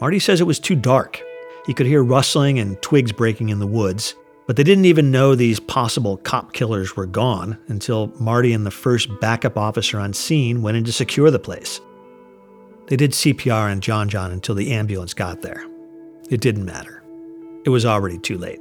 Marty 0.00 0.18
says 0.18 0.40
it 0.40 0.46
was 0.46 0.58
too 0.58 0.76
dark. 0.76 1.20
He 1.66 1.74
could 1.74 1.86
hear 1.86 2.02
rustling 2.02 2.58
and 2.58 2.80
twigs 2.82 3.12
breaking 3.12 3.50
in 3.50 3.60
the 3.60 3.66
woods, 3.66 4.14
but 4.46 4.56
they 4.56 4.64
didn't 4.64 4.86
even 4.86 5.10
know 5.10 5.34
these 5.34 5.60
possible 5.60 6.16
cop 6.18 6.52
killers 6.52 6.96
were 6.96 7.06
gone 7.06 7.56
until 7.68 8.08
Marty 8.18 8.52
and 8.52 8.66
the 8.66 8.70
first 8.70 9.08
backup 9.20 9.56
officer 9.56 10.00
on 10.00 10.12
scene 10.12 10.62
went 10.62 10.76
in 10.76 10.84
to 10.84 10.92
secure 10.92 11.30
the 11.30 11.38
place. 11.38 11.80
They 12.88 12.96
did 12.96 13.12
CPR 13.12 13.70
on 13.70 13.80
John 13.80 14.08
John 14.08 14.32
until 14.32 14.54
the 14.54 14.72
ambulance 14.72 15.14
got 15.14 15.42
there. 15.42 15.64
It 16.28 16.40
didn't 16.40 16.64
matter. 16.64 17.02
It 17.64 17.70
was 17.70 17.86
already 17.86 18.18
too 18.18 18.38
late. 18.38 18.60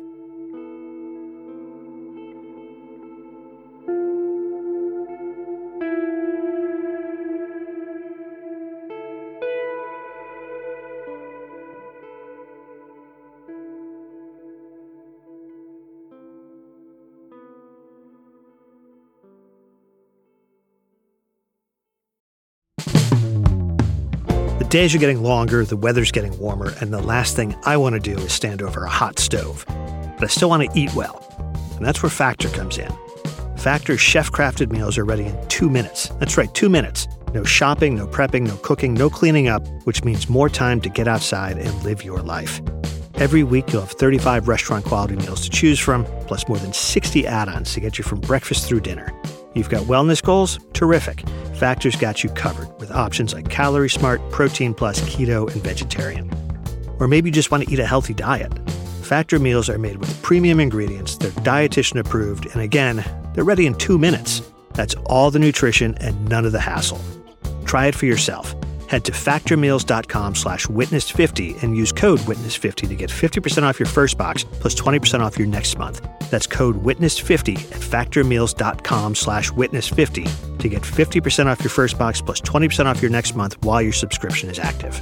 Days 24.72 24.96
are 24.96 25.00
getting 25.00 25.22
longer, 25.22 25.66
the 25.66 25.75
weather's 25.75 26.13
getting 26.13 26.38
warmer, 26.40 26.74
and 26.80 26.94
the 26.94 27.01
last 27.01 27.36
thing 27.36 27.58
I 27.66 27.75
want 27.75 27.94
to 27.94 28.00
do 28.00 28.18
is 28.18 28.32
stand 28.32 28.62
over 28.62 28.86
a 28.86 28.90
hot 28.90 29.20
stove. 29.20 29.66
But 29.68 30.24
I 30.24 30.28
still 30.28 30.48
want 30.48 30.63
to 30.63 30.80
eat 30.80 30.96
well. 30.96 31.25
And 31.75 31.86
that's 31.86 32.01
where 32.01 32.10
Factor 32.10 32.48
comes 32.48 32.78
in. 32.78 32.90
Factor's 33.58 34.00
chef 34.00 34.32
crafted 34.32 34.72
meals 34.72 34.98
are 34.98 35.04
ready 35.04 35.25
in 35.25 35.48
two 35.50 35.70
minutes. 35.70 36.08
That's 36.20 36.38
right, 36.38 36.51
two 36.54 36.70
minutes. 36.70 37.10
No 37.34 37.44
shopping, 37.44 37.96
no 37.96 38.08
prepping, 38.08 38.48
no 38.48 38.56
cooking, 38.58 38.94
no 38.94 39.10
cleaning 39.10 39.50
up, 39.50 39.68
which 39.84 40.06
means 40.06 40.30
more 40.30 40.48
time 40.48 40.80
to 40.82 40.90
get 40.90 41.08
outside 41.08 41.58
and 41.58 41.84
live 41.84 42.06
your 42.06 42.22
life. 42.22 42.62
Every 43.16 43.44
week, 43.44 43.74
you'll 43.74 43.82
have 43.82 43.92
35 43.92 44.48
restaurant 44.48 44.86
quality 44.86 45.18
meals 45.18 45.42
to 45.42 45.50
choose 45.50 45.80
from, 45.80 46.06
plus 46.28 46.48
more 46.48 46.58
than 46.58 46.72
60 46.72 47.28
add 47.28 47.50
ons 47.50 47.74
to 47.74 47.82
get 47.82 47.98
you 47.98 48.06
from 48.06 48.22
breakfast 48.22 48.68
through 48.70 48.82
dinner. 48.82 49.13
You've 49.53 49.70
got 49.70 49.84
wellness 49.84 50.24
goals? 50.24 50.60
Terrific. 50.74 51.27
Factor's 51.55 51.96
got 51.96 52.24
you 52.24 52.29
covered 52.29 52.70
with 52.79 52.91
options 52.91 53.34
like 53.34 53.50
Calorie 53.50 53.89
Smart, 53.89 54.22
Protein 54.31 54.74
Plus, 54.74 55.01
Keto, 55.01 55.51
and 55.51 55.62
Vegetarian. 55.62 56.31
Or 57.00 57.08
maybe 57.08 57.29
you 57.29 57.34
just 57.34 57.51
want 57.51 57.65
to 57.65 57.72
eat 57.72 57.79
a 57.79 57.86
healthy 57.86 58.13
diet. 58.13 58.53
Factor 59.01 59.39
meals 59.39 59.70
are 59.70 59.77
made 59.77 59.98
with 59.98 60.22
premium 60.22 60.60
ingredients, 60.60 61.17
they're 61.17 61.31
dietitian 61.31 62.00
approved, 62.00 62.46
and 62.53 62.62
again, 62.62 63.03
they're 63.34 63.43
ready 63.43 63.65
in 63.65 63.75
two 63.75 63.98
minutes. 63.98 64.41
That's 64.74 64.96
all 65.08 65.31
the 65.31 65.39
nutrition 65.39 65.96
and 65.96 66.29
none 66.29 66.46
of 66.46 66.53
the 66.53 66.60
hassle. 66.62 67.01
Try 67.65 67.88
it 67.88 67.96
for 67.96 68.05
yourself. 68.05 68.55
Head 68.91 69.05
to 69.05 69.13
factormeals.com 69.13 70.36
slash 70.36 70.67
witness50 70.67 71.63
and 71.63 71.77
use 71.77 71.93
code 71.93 72.19
witness50 72.27 72.89
to 72.89 72.95
get 72.95 73.10
50% 73.10 73.63
off 73.63 73.79
your 73.79 73.88
first 73.88 74.17
box 74.17 74.43
plus 74.43 74.75
20% 74.75 75.21
off 75.21 75.39
your 75.39 75.48
next 75.48 75.77
month. 75.77 76.05
That's 76.29 76.45
code 76.45 76.75
witness50 76.83 77.55
at 77.71 77.79
factormeals.com 77.79 79.15
slash 79.15 79.50
witness50 79.51 80.57
to 80.57 80.67
get 80.67 80.81
50% 80.81 81.45
off 81.45 81.62
your 81.62 81.69
first 81.69 81.98
box 81.98 82.19
plus 82.19 82.41
20% 82.41 82.86
off 82.86 83.01
your 83.01 83.12
next 83.12 83.33
month 83.33 83.55
while 83.63 83.81
your 83.81 83.93
subscription 83.93 84.50
is 84.50 84.60
active. 84.60 85.01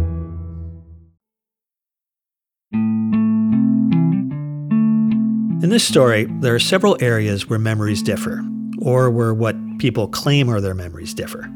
In 5.61 5.69
this 5.69 5.87
story, 5.87 6.23
there 6.23 6.55
are 6.55 6.59
several 6.59 6.97
areas 7.01 7.47
where 7.47 7.59
memories 7.59 8.01
differ, 8.01 8.43
or 8.79 9.11
where 9.11 9.31
what 9.31 9.55
people 9.77 10.07
claim 10.07 10.49
are 10.49 10.59
their 10.59 10.73
memories 10.73 11.13
differ. 11.13 11.47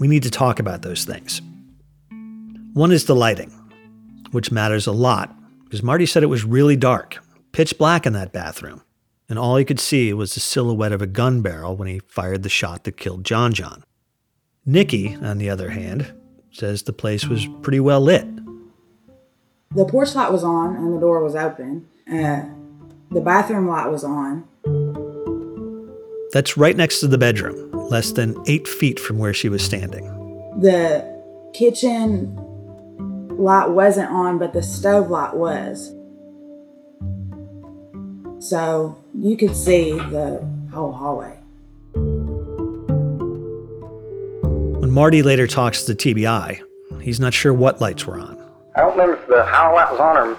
We 0.00 0.08
need 0.08 0.24
to 0.24 0.30
talk 0.30 0.58
about 0.58 0.82
those 0.82 1.04
things. 1.04 1.40
One 2.72 2.90
is 2.90 3.04
the 3.04 3.14
lighting, 3.14 3.50
which 4.32 4.50
matters 4.50 4.88
a 4.88 4.92
lot 4.92 5.32
because 5.62 5.84
Marty 5.84 6.04
said 6.04 6.24
it 6.24 6.26
was 6.26 6.42
really 6.44 6.74
dark, 6.74 7.24
pitch 7.52 7.78
black 7.78 8.06
in 8.06 8.12
that 8.14 8.32
bathroom, 8.32 8.82
and 9.28 9.38
all 9.38 9.54
he 9.54 9.64
could 9.64 9.78
see 9.78 10.12
was 10.12 10.34
the 10.34 10.40
silhouette 10.40 10.90
of 10.90 11.00
a 11.00 11.06
gun 11.06 11.40
barrel 11.40 11.76
when 11.76 11.86
he 11.86 12.00
fired 12.08 12.42
the 12.42 12.48
shot 12.48 12.82
that 12.82 12.96
killed 12.96 13.22
John 13.22 13.52
John. 13.52 13.84
Nikki, 14.66 15.14
on 15.22 15.38
the 15.38 15.48
other 15.48 15.70
hand, 15.70 16.12
says 16.50 16.82
the 16.82 16.92
place 16.92 17.26
was 17.28 17.46
pretty 17.62 17.78
well 17.78 18.00
lit. 18.00 18.26
The 19.70 19.84
porch 19.84 20.16
light 20.16 20.32
was 20.32 20.42
on 20.42 20.74
and 20.74 20.92
the 20.92 20.98
door 20.98 21.22
was 21.22 21.36
open. 21.36 21.86
Uh, 22.12 22.46
the 23.14 23.20
bathroom 23.20 23.68
light 23.68 23.86
was 23.86 24.02
on. 24.02 24.44
That's 26.32 26.56
right 26.56 26.76
next 26.76 26.98
to 27.00 27.06
the 27.06 27.16
bedroom, 27.16 27.70
less 27.70 28.10
than 28.10 28.36
eight 28.46 28.66
feet 28.66 28.98
from 28.98 29.18
where 29.18 29.32
she 29.32 29.48
was 29.48 29.62
standing. 29.62 30.04
The 30.60 31.04
kitchen 31.54 32.34
light 33.38 33.68
wasn't 33.68 34.10
on, 34.10 34.38
but 34.38 34.52
the 34.52 34.62
stove 34.62 35.10
light 35.10 35.34
was. 35.34 35.94
So 38.40 38.98
you 39.16 39.36
could 39.36 39.54
see 39.54 39.92
the 39.92 40.44
whole 40.72 40.90
hallway. 40.90 41.38
When 44.80 44.90
Marty 44.90 45.22
later 45.22 45.46
talks 45.46 45.84
to 45.84 45.94
TBI, 45.94 46.60
he's 47.00 47.20
not 47.20 47.32
sure 47.32 47.54
what 47.54 47.80
lights 47.80 48.06
were 48.06 48.18
on. 48.18 48.36
I 48.74 48.80
don't 48.80 48.90
remember 48.90 49.14
if 49.14 49.26
the 49.28 49.44
hall 49.44 49.72
light 49.74 49.90
was 49.92 50.00
on 50.00 50.16
or 50.16 50.36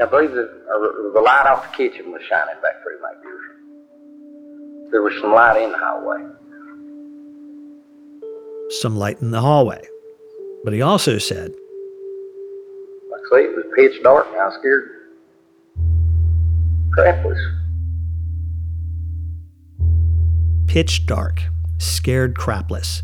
I 0.00 0.04
believe 0.04 0.30
the, 0.30 0.48
or 0.68 1.10
the 1.12 1.20
light 1.20 1.46
off 1.46 1.70
the 1.70 1.76
kitchen 1.76 2.12
was 2.12 2.22
shining 2.28 2.54
back 2.62 2.82
through 2.82 3.00
my 3.02 3.12
ears. 3.24 4.90
There 4.92 5.02
was 5.02 5.12
some 5.20 5.32
light 5.32 5.60
in 5.60 5.72
the 5.72 5.78
hallway. 5.78 6.24
Some 8.80 8.96
light 8.96 9.20
in 9.20 9.30
the 9.32 9.40
hallway. 9.40 9.82
But 10.64 10.72
he 10.72 10.82
also 10.82 11.18
said, 11.18 11.50
Like 13.10 13.20
I 13.32 13.36
say, 13.36 13.44
it 13.44 13.56
was 13.56 13.64
pitch 13.74 14.02
dark 14.02 14.26
and 14.28 14.36
I 14.36 14.46
was 14.46 14.54
scared 14.58 14.90
crapless. 16.96 17.54
pitch 20.68 21.06
dark, 21.06 21.42
scared 21.78 22.34
crapless. 22.34 23.02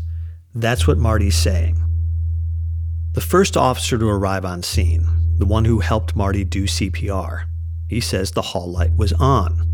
That's 0.53 0.87
what 0.87 0.97
Marty's 0.97 1.35
saying. 1.35 1.81
The 3.13 3.21
first 3.21 3.57
officer 3.57 3.97
to 3.97 4.07
arrive 4.07 4.45
on 4.45 4.61
scene, 4.63 5.07
the 5.37 5.45
one 5.45 5.65
who 5.65 5.79
helped 5.79 6.15
Marty 6.15 6.43
do 6.43 6.63
CPR, 6.63 7.45
he 7.89 7.99
says 7.99 8.31
the 8.31 8.41
hall 8.41 8.71
light 8.71 8.95
was 8.95 9.13
on. 9.13 9.67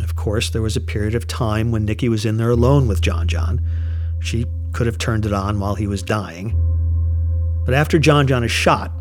Of 0.00 0.16
course, 0.16 0.50
there 0.50 0.62
was 0.62 0.76
a 0.76 0.80
period 0.80 1.14
of 1.14 1.26
time 1.26 1.70
when 1.70 1.84
Nikki 1.84 2.08
was 2.08 2.24
in 2.24 2.36
there 2.36 2.50
alone 2.50 2.88
with 2.88 3.02
John 3.02 3.28
John. 3.28 3.60
She 4.20 4.46
could 4.72 4.86
have 4.86 4.98
turned 4.98 5.26
it 5.26 5.32
on 5.32 5.60
while 5.60 5.74
he 5.74 5.86
was 5.86 6.02
dying. 6.02 6.58
But 7.64 7.74
after 7.74 7.98
John 7.98 8.26
John 8.26 8.42
is 8.42 8.50
shot, 8.50 8.92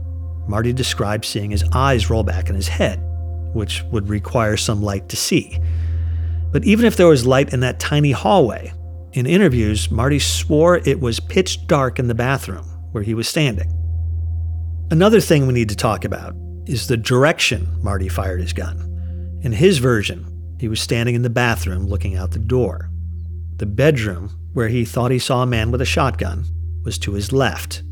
Marty 0.48 0.74
described 0.74 1.26
seeing 1.26 1.52
his 1.52 1.64
eyes 1.72 2.10
roll 2.10 2.24
back 2.24 2.50
in 2.50 2.56
his 2.56 2.68
head, 2.68 3.00
which 3.54 3.84
would 3.92 4.10
require 4.10 4.58
some 4.58 4.82
light 4.82 5.10
to 5.10 5.16
see. 5.16 5.58
But 6.52 6.66
even 6.66 6.86
if 6.86 6.98
there 6.98 7.08
was 7.08 7.26
light 7.26 7.54
in 7.54 7.62
that 7.62 7.80
tiny 7.80 8.12
hallway, 8.12 8.74
in 9.14 9.26
interviews, 9.26 9.90
Marty 9.90 10.20
swore 10.20 10.78
it 10.78 11.00
was 11.00 11.20
pitch 11.20 11.66
dark 11.68 12.00
in 12.00 12.08
the 12.08 12.16
bathroom 12.16 12.66
where 12.92 13.04
he 13.04 13.14
was 13.14 13.28
standing. 13.28 13.72
Another 14.92 15.22
thing 15.22 15.48
we 15.48 15.54
need 15.54 15.70
to 15.70 15.76
talk 15.78 16.04
about 16.04 16.36
is 16.66 16.88
the 16.88 16.98
direction 16.98 17.66
Marty 17.82 18.10
fired 18.10 18.42
his 18.42 18.52
gun. 18.52 19.40
In 19.42 19.54
his 19.54 19.78
version, 19.78 20.58
he 20.60 20.68
was 20.68 20.82
standing 20.82 21.16
in 21.16 21.22
the 21.22 21.30
bathroom 21.30 21.88
looking 21.88 22.18
out 22.18 22.32
the 22.32 22.40
door. 22.40 22.90
The 23.56 23.66
bedroom, 23.66 24.38
where 24.52 24.68
he 24.68 24.84
thought 24.84 25.12
he 25.12 25.18
saw 25.18 25.44
a 25.44 25.48
man 25.48 25.72
with 25.72 25.80
a 25.80 25.86
shotgun, 25.86 26.44
was 26.84 26.98
to 27.00 27.14
his 27.14 27.32
left. 27.32 27.84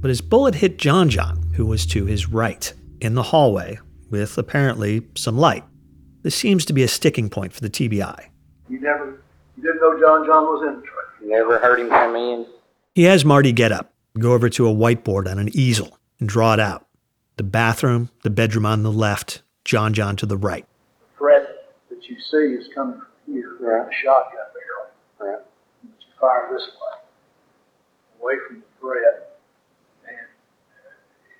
But 0.00 0.08
his 0.08 0.22
bullet 0.22 0.54
hit 0.54 0.78
John 0.78 1.10
John, 1.10 1.52
who 1.54 1.66
was 1.66 1.84
to 1.88 2.06
his 2.06 2.30
right, 2.30 2.72
in 3.02 3.14
the 3.14 3.24
hallway, 3.24 3.78
with 4.08 4.38
apparently 4.38 5.06
some 5.16 5.36
light. 5.36 5.64
This 6.22 6.34
seems 6.34 6.64
to 6.64 6.72
be 6.72 6.82
a 6.82 6.88
sticking 6.88 7.28
point 7.28 7.52
for 7.52 7.60
the 7.60 7.68
TBI. 7.68 8.24
You 8.70 8.80
never, 8.80 9.22
you 9.54 9.62
didn't 9.62 9.82
know 9.82 10.00
John 10.00 10.24
John 10.24 10.44
was 10.44 10.66
in 10.66 10.80
the 10.80 10.86
truck. 10.86 11.14
Never 11.20 11.58
heard 11.58 11.78
him 11.78 11.90
come 11.90 12.16
in. 12.16 12.46
He 12.94 13.02
has 13.02 13.22
Marty 13.22 13.52
get 13.52 13.70
up, 13.70 13.92
go 14.18 14.32
over 14.32 14.48
to 14.48 14.66
a 14.66 14.74
whiteboard 14.74 15.30
on 15.30 15.38
an 15.38 15.50
easel, 15.52 15.97
and 16.20 16.28
draw 16.28 16.52
it 16.54 16.60
out. 16.60 16.86
The 17.36 17.42
bathroom, 17.44 18.10
the 18.22 18.30
bedroom 18.30 18.66
on 18.66 18.82
the 18.82 18.92
left, 18.92 19.42
John 19.64 19.92
John 19.94 20.16
to 20.16 20.26
the 20.26 20.36
right. 20.36 20.66
The 21.12 21.18
threat 21.18 21.74
that 21.90 22.08
you 22.08 22.16
see 22.20 22.54
is 22.60 22.68
coming 22.74 22.98
from 22.98 23.34
here, 23.34 23.56
Right. 23.60 23.86
the 23.86 23.92
shotgun 23.94 24.40
barrel. 24.54 25.34
Right. 25.36 25.44
But 25.82 25.90
you 26.00 26.12
fire 26.20 26.48
this 26.52 26.66
way, 26.66 28.20
away 28.20 28.34
from 28.48 28.56
the 28.60 28.66
threat, 28.80 29.38
and 30.06 30.16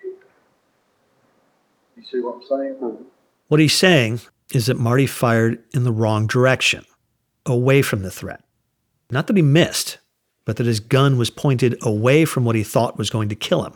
uh, 0.05 0.17
you 1.97 2.03
see 2.11 2.21
what 2.21 2.37
I'm 2.37 2.43
saying? 2.49 3.07
What 3.49 3.61
he's 3.61 3.75
saying 3.75 4.21
is 4.53 4.67
that 4.67 4.79
Marty 4.79 5.07
fired 5.07 5.63
in 5.75 5.85
the 5.85 5.93
wrong 5.93 6.27
direction, 6.27 6.85
away 7.47 7.83
from 7.83 8.03
the 8.03 8.11
threat. 8.11 8.43
Not 9.11 9.27
that 9.27 9.37
he 9.37 9.43
missed, 9.43 9.99
but 10.45 10.57
that 10.59 10.67
his 10.67 10.81
gun 10.81 11.19
was 11.19 11.31
pointed 11.31 11.77
away 11.83 12.25
from 12.25 12.45
what 12.45 12.57
he 12.57 12.63
thought 12.63 12.99
was 12.99 13.11
going 13.11 13.29
to 13.31 13.35
kill 13.35 13.65
him. 13.65 13.75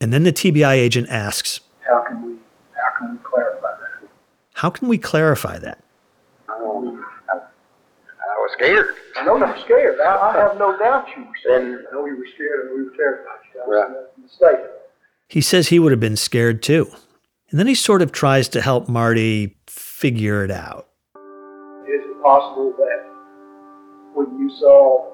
And 0.00 0.12
then 0.12 0.22
the 0.22 0.32
TBI 0.32 0.72
agent 0.72 1.08
asks, 1.10 1.60
How 1.86 2.02
can 2.06 2.24
we, 2.24 2.32
how 2.74 2.98
can 2.98 3.12
we 3.12 3.18
clarify 3.18 3.72
that? 3.80 4.08
How 4.54 4.70
can 4.70 4.88
we 4.88 4.96
clarify 4.96 5.58
that? 5.58 5.84
Um, 6.48 7.04
I, 7.28 7.36
I 7.36 8.38
was 8.38 8.52
scared. 8.54 8.94
I 9.16 9.24
know 9.26 9.36
you're 9.36 9.58
scared. 9.58 10.00
I, 10.00 10.30
I 10.30 10.32
have 10.38 10.58
no 10.58 10.78
doubt 10.78 11.06
you 11.14 11.24
were 11.24 11.32
scared. 11.42 11.62
And, 11.62 11.86
I 11.90 11.94
know 11.94 12.06
you 12.06 12.16
were 12.16 12.26
scared 12.34 12.68
and 12.68 12.78
we 12.78 12.84
were 12.84 12.96
terrified. 12.96 13.36
You 13.54 13.72
Right. 13.72 13.88
That's 13.88 14.16
a 14.16 14.20
mistake. 14.20 14.66
He 15.28 15.40
says 15.42 15.68
he 15.68 15.78
would 15.78 15.92
have 15.92 16.00
been 16.00 16.16
scared 16.16 16.62
too. 16.62 16.90
And 17.50 17.58
then 17.58 17.66
he 17.66 17.74
sort 17.74 18.00
of 18.00 18.10
tries 18.10 18.48
to 18.50 18.60
help 18.60 18.88
Marty 18.88 19.56
figure 19.66 20.44
it 20.44 20.50
out. 20.50 20.88
Is 21.14 22.00
it 22.04 22.22
possible 22.22 22.72
that 22.78 24.14
when 24.14 24.38
you 24.38 24.50
saw 24.58 25.06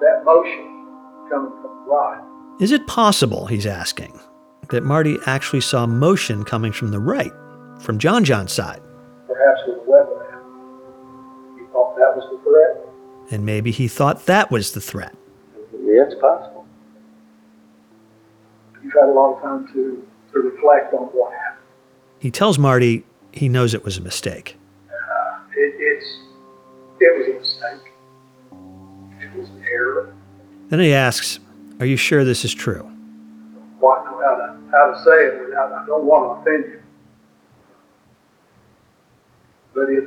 that 0.00 0.22
motion 0.24 0.86
coming 1.30 1.50
from 1.50 1.62
the 1.62 1.90
right, 1.90 2.33
Is 2.60 2.72
it 2.72 2.86
possible, 2.86 3.46
he's 3.46 3.66
asking, 3.66 4.18
that 4.70 4.84
Marty 4.84 5.18
actually 5.26 5.60
saw 5.60 5.86
motion 5.86 6.44
coming 6.44 6.72
from 6.72 6.90
the 6.90 7.00
right, 7.00 7.32
from 7.80 7.98
John 7.98 8.24
John's 8.24 8.52
side? 8.52 8.80
perhaps 9.26 9.60
with 9.66 9.88
out, 9.90 10.08
you 11.56 11.68
thought 11.72 11.96
that 11.96 12.16
was 12.16 12.24
the 12.30 12.38
threat? 12.44 13.32
And 13.32 13.44
maybe 13.44 13.70
he 13.70 13.88
thought 13.88 14.26
that 14.26 14.50
was 14.50 14.72
the 14.72 14.80
threat. 14.80 15.14
Yeah, 15.72 16.04
it's 16.04 16.14
possible. 16.20 16.66
You've 18.82 18.92
had 18.92 19.08
a 19.08 19.12
lot 19.12 19.36
of 19.36 19.42
time 19.42 19.66
to, 19.72 20.06
to 20.32 20.38
reflect 20.38 20.94
on 20.94 21.06
what 21.06 21.32
happened. 21.32 21.66
He 22.18 22.30
tells 22.30 22.58
Marty 22.58 23.04
he 23.32 23.48
knows 23.48 23.74
it 23.74 23.84
was 23.84 23.96
a 23.96 24.00
mistake. 24.00 24.56
Uh, 24.88 25.38
it, 25.56 25.74
it's, 25.78 26.18
it 27.00 27.18
was 27.18 27.28
a 27.28 27.38
mistake. 27.40 27.92
It 29.20 29.36
was 29.36 29.48
an 29.48 29.64
error. 29.70 30.14
Then 30.68 30.80
he 30.80 30.92
asks, 30.92 31.40
Are 31.80 31.86
you 31.86 31.96
sure 31.96 32.24
this 32.24 32.44
is 32.44 32.54
true? 32.54 32.88
Well, 33.80 33.92
I 33.92 34.04
know 34.10 34.18
how 34.22 34.36
to, 34.36 34.56
how 34.70 34.92
to 34.92 35.04
say 35.04 35.26
it 35.26 35.44
without, 35.46 35.72
I 35.72 35.84
don't 35.86 36.04
want 36.04 36.44
to 36.44 36.50
offend 36.50 36.64
you. 36.72 36.80
But 39.74 39.90
if, 39.90 40.04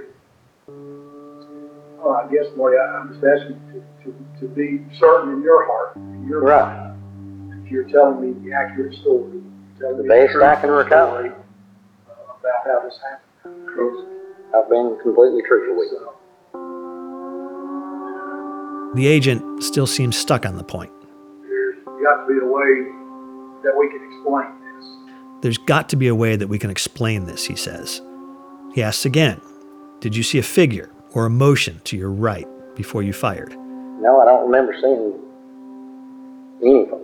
oh, 2.01 2.13
I 2.13 2.31
guess, 2.31 2.45
Marty, 2.55 2.77
I- 2.77 2.97
I'm 2.97 3.09
just 3.13 3.23
asking 3.23 3.59
you 3.73 3.83
to, 4.05 4.11
to, 4.11 4.39
to 4.41 4.47
be 4.53 4.81
certain 4.97 5.33
in 5.33 5.41
your 5.43 5.65
heart, 5.65 5.95
in 5.97 6.25
your 6.27 6.41
Right. 6.41 6.77
mind, 6.77 7.65
if 7.65 7.71
you're 7.71 7.83
telling 7.89 8.21
me 8.21 8.33
the 8.49 8.53
accurate 8.55 8.93
story, 8.95 9.41
telling 9.77 9.97
The 9.97 10.03
me 10.03 10.09
best 10.09 10.31
truth 10.33 10.43
I 10.45 10.55
can 10.55 10.69
recall. 10.71 11.07
story, 11.15 11.29
uh, 11.29 11.33
about 12.39 12.65
how 12.65 12.79
this 12.83 12.97
happened. 13.03 13.67
'Cause, 13.75 14.05
I've 14.55 14.69
been 14.69 14.97
completely 15.03 15.41
truthful 15.43 15.75
with 15.77 15.91
you. 15.91 16.09
The 18.95 19.05
agent 19.07 19.61
still 19.61 19.85
seems 19.85 20.15
stuck 20.15 20.45
on 20.45 20.55
the 20.55 20.63
point. 20.63 20.91
There's 21.97 22.05
got 22.05 22.27
to 22.27 22.33
be 22.33 22.39
a 22.39 22.45
way 22.45 22.91
that 23.63 23.75
we 23.77 23.87
can 23.89 24.03
explain 24.05 24.47
this. 24.61 24.85
There's 25.41 25.57
got 25.57 25.89
to 25.89 25.95
be 25.95 26.07
a 26.07 26.15
way 26.15 26.35
that 26.35 26.47
we 26.47 26.59
can 26.59 26.69
explain 26.69 27.25
this, 27.25 27.45
he 27.45 27.55
says. 27.55 28.01
He 28.73 28.83
asks 28.83 29.05
again, 29.05 29.41
Did 29.99 30.15
you 30.15 30.23
see 30.23 30.37
a 30.37 30.43
figure 30.43 30.91
or 31.13 31.25
a 31.25 31.29
motion 31.29 31.81
to 31.85 31.97
your 31.97 32.11
right 32.11 32.47
before 32.75 33.01
you 33.01 33.13
fired? 33.13 33.57
No, 33.99 34.21
I 34.21 34.25
don't 34.25 34.45
remember 34.45 34.73
seeing 34.79 35.13
anything. 36.61 37.03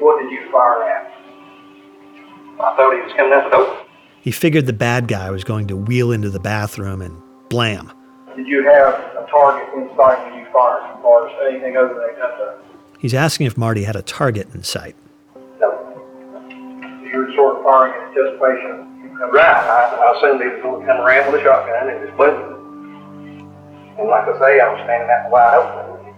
What 0.00 0.22
did 0.22 0.30
you 0.30 0.50
fire 0.50 0.82
at? 0.84 1.06
I 2.60 2.76
thought 2.76 2.94
he 2.94 3.00
was 3.00 3.12
coming 3.16 3.32
out 3.32 3.50
the 3.50 3.56
door. 3.56 3.86
He 4.20 4.30
figured 4.30 4.66
the 4.66 4.72
bad 4.72 5.08
guy 5.08 5.30
was 5.30 5.44
going 5.44 5.66
to 5.68 5.76
wheel 5.76 6.12
into 6.12 6.30
the 6.30 6.40
bathroom 6.40 7.00
and 7.02 7.20
blam. 7.48 7.92
Did 8.36 8.46
you 8.46 8.64
have 8.64 8.94
a 8.94 9.26
target 9.30 9.68
in 9.74 9.88
sight 9.96 10.30
when 10.30 10.40
you 10.40 10.46
fired, 10.52 11.00
or 11.02 11.28
anything 11.48 11.76
other 11.76 11.88
than 11.88 12.02
a 12.02 12.18
gun 12.18 12.38
gun? 12.38 12.71
He's 13.02 13.14
asking 13.14 13.48
if 13.48 13.58
Marty 13.58 13.82
had 13.82 13.96
a 13.96 14.02
target 14.02 14.54
in 14.54 14.62
sight. 14.62 14.94
No. 15.58 15.72
You 17.02 17.18
were 17.18 17.32
sort 17.34 17.56
of 17.56 17.64
firing 17.64 17.94
in 17.94 18.16
anticipation. 18.16 19.18
Right. 19.32 19.44
I, 19.44 19.96
I 19.96 20.16
assumed 20.16 20.40
he 20.40 20.46
was 20.46 20.62
going 20.62 20.80
to 20.82 20.86
come 20.86 21.00
around 21.00 21.32
with 21.32 21.40
a 21.40 21.44
shotgun 21.44 21.88
and 21.90 22.06
just 22.06 22.16
blew. 22.16 22.28
And 23.98 24.08
like 24.08 24.28
I 24.28 24.38
say, 24.38 24.60
I 24.60 24.72
was 24.72 24.80
standing 24.84 25.10
out 25.10 25.30
wide 25.32 25.56
open. 25.56 26.14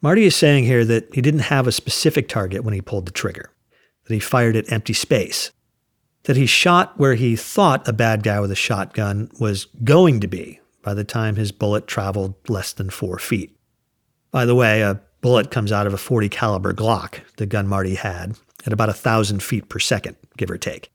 Marty 0.00 0.24
is 0.24 0.34
saying 0.34 0.64
here 0.64 0.86
that 0.86 1.14
he 1.14 1.20
didn't 1.20 1.40
have 1.40 1.66
a 1.66 1.72
specific 1.72 2.26
target 2.26 2.64
when 2.64 2.72
he 2.72 2.80
pulled 2.80 3.04
the 3.04 3.12
trigger, 3.12 3.50
that 4.06 4.14
he 4.14 4.20
fired 4.20 4.56
at 4.56 4.72
empty 4.72 4.94
space, 4.94 5.52
that 6.22 6.38
he 6.38 6.46
shot 6.46 6.98
where 6.98 7.14
he 7.14 7.36
thought 7.36 7.86
a 7.86 7.92
bad 7.92 8.22
guy 8.22 8.40
with 8.40 8.50
a 8.50 8.56
shotgun 8.56 9.30
was 9.38 9.66
going 9.84 10.20
to 10.20 10.28
be 10.28 10.60
by 10.82 10.94
the 10.94 11.04
time 11.04 11.36
his 11.36 11.52
bullet 11.52 11.86
traveled 11.86 12.36
less 12.48 12.72
than 12.72 12.88
four 12.88 13.18
feet. 13.18 13.54
By 14.34 14.46
the 14.46 14.54
way, 14.56 14.82
a 14.82 15.00
bullet 15.20 15.52
comes 15.52 15.70
out 15.70 15.86
of 15.86 15.94
a 15.94 15.96
40 15.96 16.28
caliber 16.28 16.74
Glock, 16.74 17.20
the 17.36 17.46
gun 17.46 17.68
Marty 17.68 17.94
had, 17.94 18.36
at 18.66 18.72
about 18.72 18.88
a 18.88 18.92
thousand 18.92 19.44
feet 19.44 19.68
per 19.68 19.78
second, 19.78 20.16
give 20.36 20.50
or 20.50 20.58
take. 20.58 20.90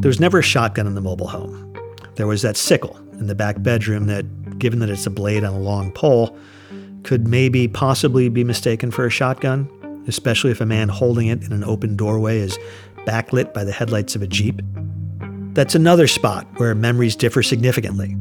There 0.00 0.08
was 0.08 0.20
never 0.20 0.38
a 0.38 0.42
shotgun 0.42 0.86
in 0.86 0.94
the 0.94 1.00
mobile 1.00 1.26
home. 1.26 1.74
There 2.14 2.28
was 2.28 2.42
that 2.42 2.56
sickle 2.56 2.96
in 3.18 3.26
the 3.26 3.34
back 3.34 3.60
bedroom 3.60 4.06
that, 4.06 4.60
given 4.60 4.78
that 4.78 4.88
it's 4.88 5.04
a 5.04 5.10
blade 5.10 5.42
on 5.42 5.52
a 5.52 5.58
long 5.58 5.90
pole, 5.90 6.38
could 7.02 7.26
maybe 7.26 7.66
possibly 7.66 8.28
be 8.28 8.44
mistaken 8.44 8.92
for 8.92 9.04
a 9.04 9.10
shotgun, 9.10 9.68
especially 10.06 10.52
if 10.52 10.60
a 10.60 10.66
man 10.66 10.88
holding 10.88 11.26
it 11.26 11.42
in 11.42 11.50
an 11.50 11.64
open 11.64 11.96
doorway 11.96 12.38
is 12.38 12.56
backlit 12.98 13.52
by 13.52 13.64
the 13.64 13.72
headlights 13.72 14.14
of 14.14 14.22
a 14.22 14.28
Jeep. 14.28 14.62
That's 15.54 15.74
another 15.74 16.06
spot 16.06 16.46
where 16.58 16.72
memories 16.76 17.16
differ 17.16 17.42
significantly. 17.42 18.16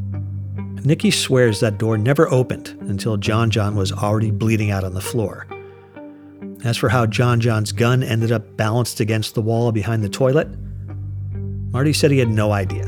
Nikki 0.86 1.12
swears 1.12 1.62
that 1.62 1.78
door 1.78 1.98
never 1.98 2.30
opened 2.30 2.76
until 2.82 3.16
John 3.16 3.50
John 3.50 3.76
was 3.76 3.94
already 3.94 4.32
bleeding 4.32 4.70
out 4.70 4.84
on 4.84 4.94
the 4.94 5.02
floor. 5.02 5.48
As 6.66 6.76
for 6.76 6.90
how 6.90 7.06
John 7.06 7.40
John's 7.40 7.72
gun 7.72 8.04
ended 8.04 8.34
up 8.34 8.58
balanced 8.58 9.00
against 9.00 9.34
the 9.34 9.42
wall 9.42 9.72
behind 9.72 10.04
the 10.04 10.10
toilet, 10.10 10.50
Marty 11.72 11.94
said 11.94 12.12
he 12.12 12.20
had 12.20 12.30
no 12.30 12.52
idea. 12.52 12.86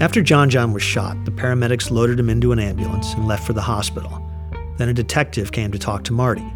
After 0.00 0.22
John 0.22 0.48
John 0.48 0.72
was 0.72 0.82
shot, 0.82 1.22
the 1.26 1.30
paramedics 1.30 1.90
loaded 1.90 2.18
him 2.18 2.30
into 2.30 2.52
an 2.52 2.58
ambulance 2.58 3.12
and 3.12 3.28
left 3.28 3.46
for 3.46 3.52
the 3.52 3.60
hospital. 3.60 4.26
Then 4.78 4.88
a 4.88 4.94
detective 4.94 5.52
came 5.52 5.70
to 5.72 5.78
talk 5.78 6.04
to 6.04 6.14
Marty, 6.14 6.50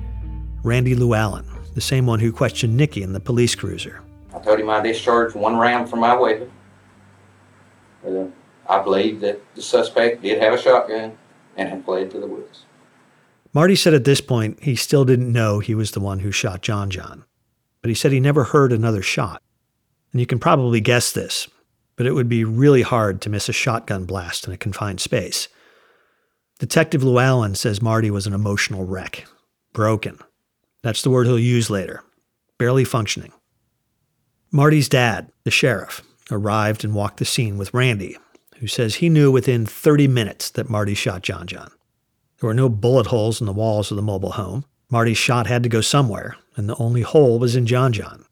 Randy 0.62 0.94
Llewellyn, 0.94 1.44
the 1.74 1.80
same 1.80 2.06
one 2.06 2.20
who 2.20 2.32
questioned 2.32 2.76
Nikki 2.76 3.02
in 3.02 3.12
the 3.12 3.20
police 3.20 3.54
cruiser. 3.54 4.02
I 4.34 4.38
told 4.38 4.60
him 4.60 4.70
I 4.70 4.80
discharged 4.80 5.34
one 5.34 5.56
round 5.56 5.88
from 5.88 6.00
my 6.00 6.14
weapon. 6.14 6.50
Uh, 8.06 8.24
I 8.68 8.82
believe 8.82 9.20
that 9.20 9.40
the 9.54 9.62
suspect 9.62 10.22
did 10.22 10.40
have 10.40 10.54
a 10.54 10.60
shotgun 10.60 11.16
and 11.56 11.68
had 11.68 11.84
fled 11.84 12.10
to 12.12 12.18
the 12.18 12.26
woods. 12.26 12.64
Marty 13.52 13.76
said 13.76 13.94
at 13.94 14.04
this 14.04 14.20
point 14.20 14.62
he 14.62 14.74
still 14.74 15.04
didn't 15.04 15.32
know 15.32 15.60
he 15.60 15.74
was 15.74 15.92
the 15.92 16.00
one 16.00 16.20
who 16.20 16.32
shot 16.32 16.62
John 16.62 16.90
John, 16.90 17.24
but 17.82 17.88
he 17.88 17.94
said 17.94 18.12
he 18.12 18.20
never 18.20 18.44
heard 18.44 18.72
another 18.72 19.02
shot. 19.02 19.40
And 20.12 20.20
you 20.20 20.26
can 20.26 20.38
probably 20.38 20.80
guess 20.80 21.12
this, 21.12 21.48
but 21.96 22.06
it 22.06 22.12
would 22.12 22.28
be 22.28 22.44
really 22.44 22.82
hard 22.82 23.20
to 23.22 23.30
miss 23.30 23.48
a 23.48 23.52
shotgun 23.52 24.04
blast 24.04 24.46
in 24.46 24.52
a 24.52 24.56
confined 24.56 25.00
space. 25.00 25.48
Detective 26.58 27.02
Llewellyn 27.02 27.54
says 27.54 27.82
Marty 27.82 28.10
was 28.10 28.26
an 28.26 28.32
emotional 28.32 28.84
wreck, 28.84 29.26
broken. 29.72 30.18
That's 30.84 31.00
the 31.00 31.08
word 31.08 31.26
he'll 31.26 31.38
use 31.38 31.70
later, 31.70 32.04
barely 32.58 32.84
functioning. 32.84 33.32
Marty's 34.52 34.86
dad, 34.86 35.32
the 35.44 35.50
sheriff, 35.50 36.02
arrived 36.30 36.84
and 36.84 36.94
walked 36.94 37.16
the 37.16 37.24
scene 37.24 37.56
with 37.56 37.72
Randy, 37.72 38.18
who 38.58 38.66
says 38.66 38.96
he 38.96 39.08
knew 39.08 39.32
within 39.32 39.64
30 39.64 40.08
minutes 40.08 40.50
that 40.50 40.68
Marty 40.68 40.92
shot 40.92 41.22
John 41.22 41.46
John. 41.46 41.70
There 42.38 42.48
were 42.48 42.54
no 42.54 42.68
bullet 42.68 43.06
holes 43.06 43.40
in 43.40 43.46
the 43.46 43.52
walls 43.54 43.90
of 43.90 43.96
the 43.96 44.02
mobile 44.02 44.32
home. 44.32 44.66
Marty's 44.90 45.16
shot 45.16 45.46
had 45.46 45.62
to 45.62 45.70
go 45.70 45.80
somewhere, 45.80 46.36
and 46.54 46.68
the 46.68 46.76
only 46.76 47.00
hole 47.00 47.38
was 47.38 47.56
in 47.56 47.64
John 47.64 47.94
John. 47.94 48.26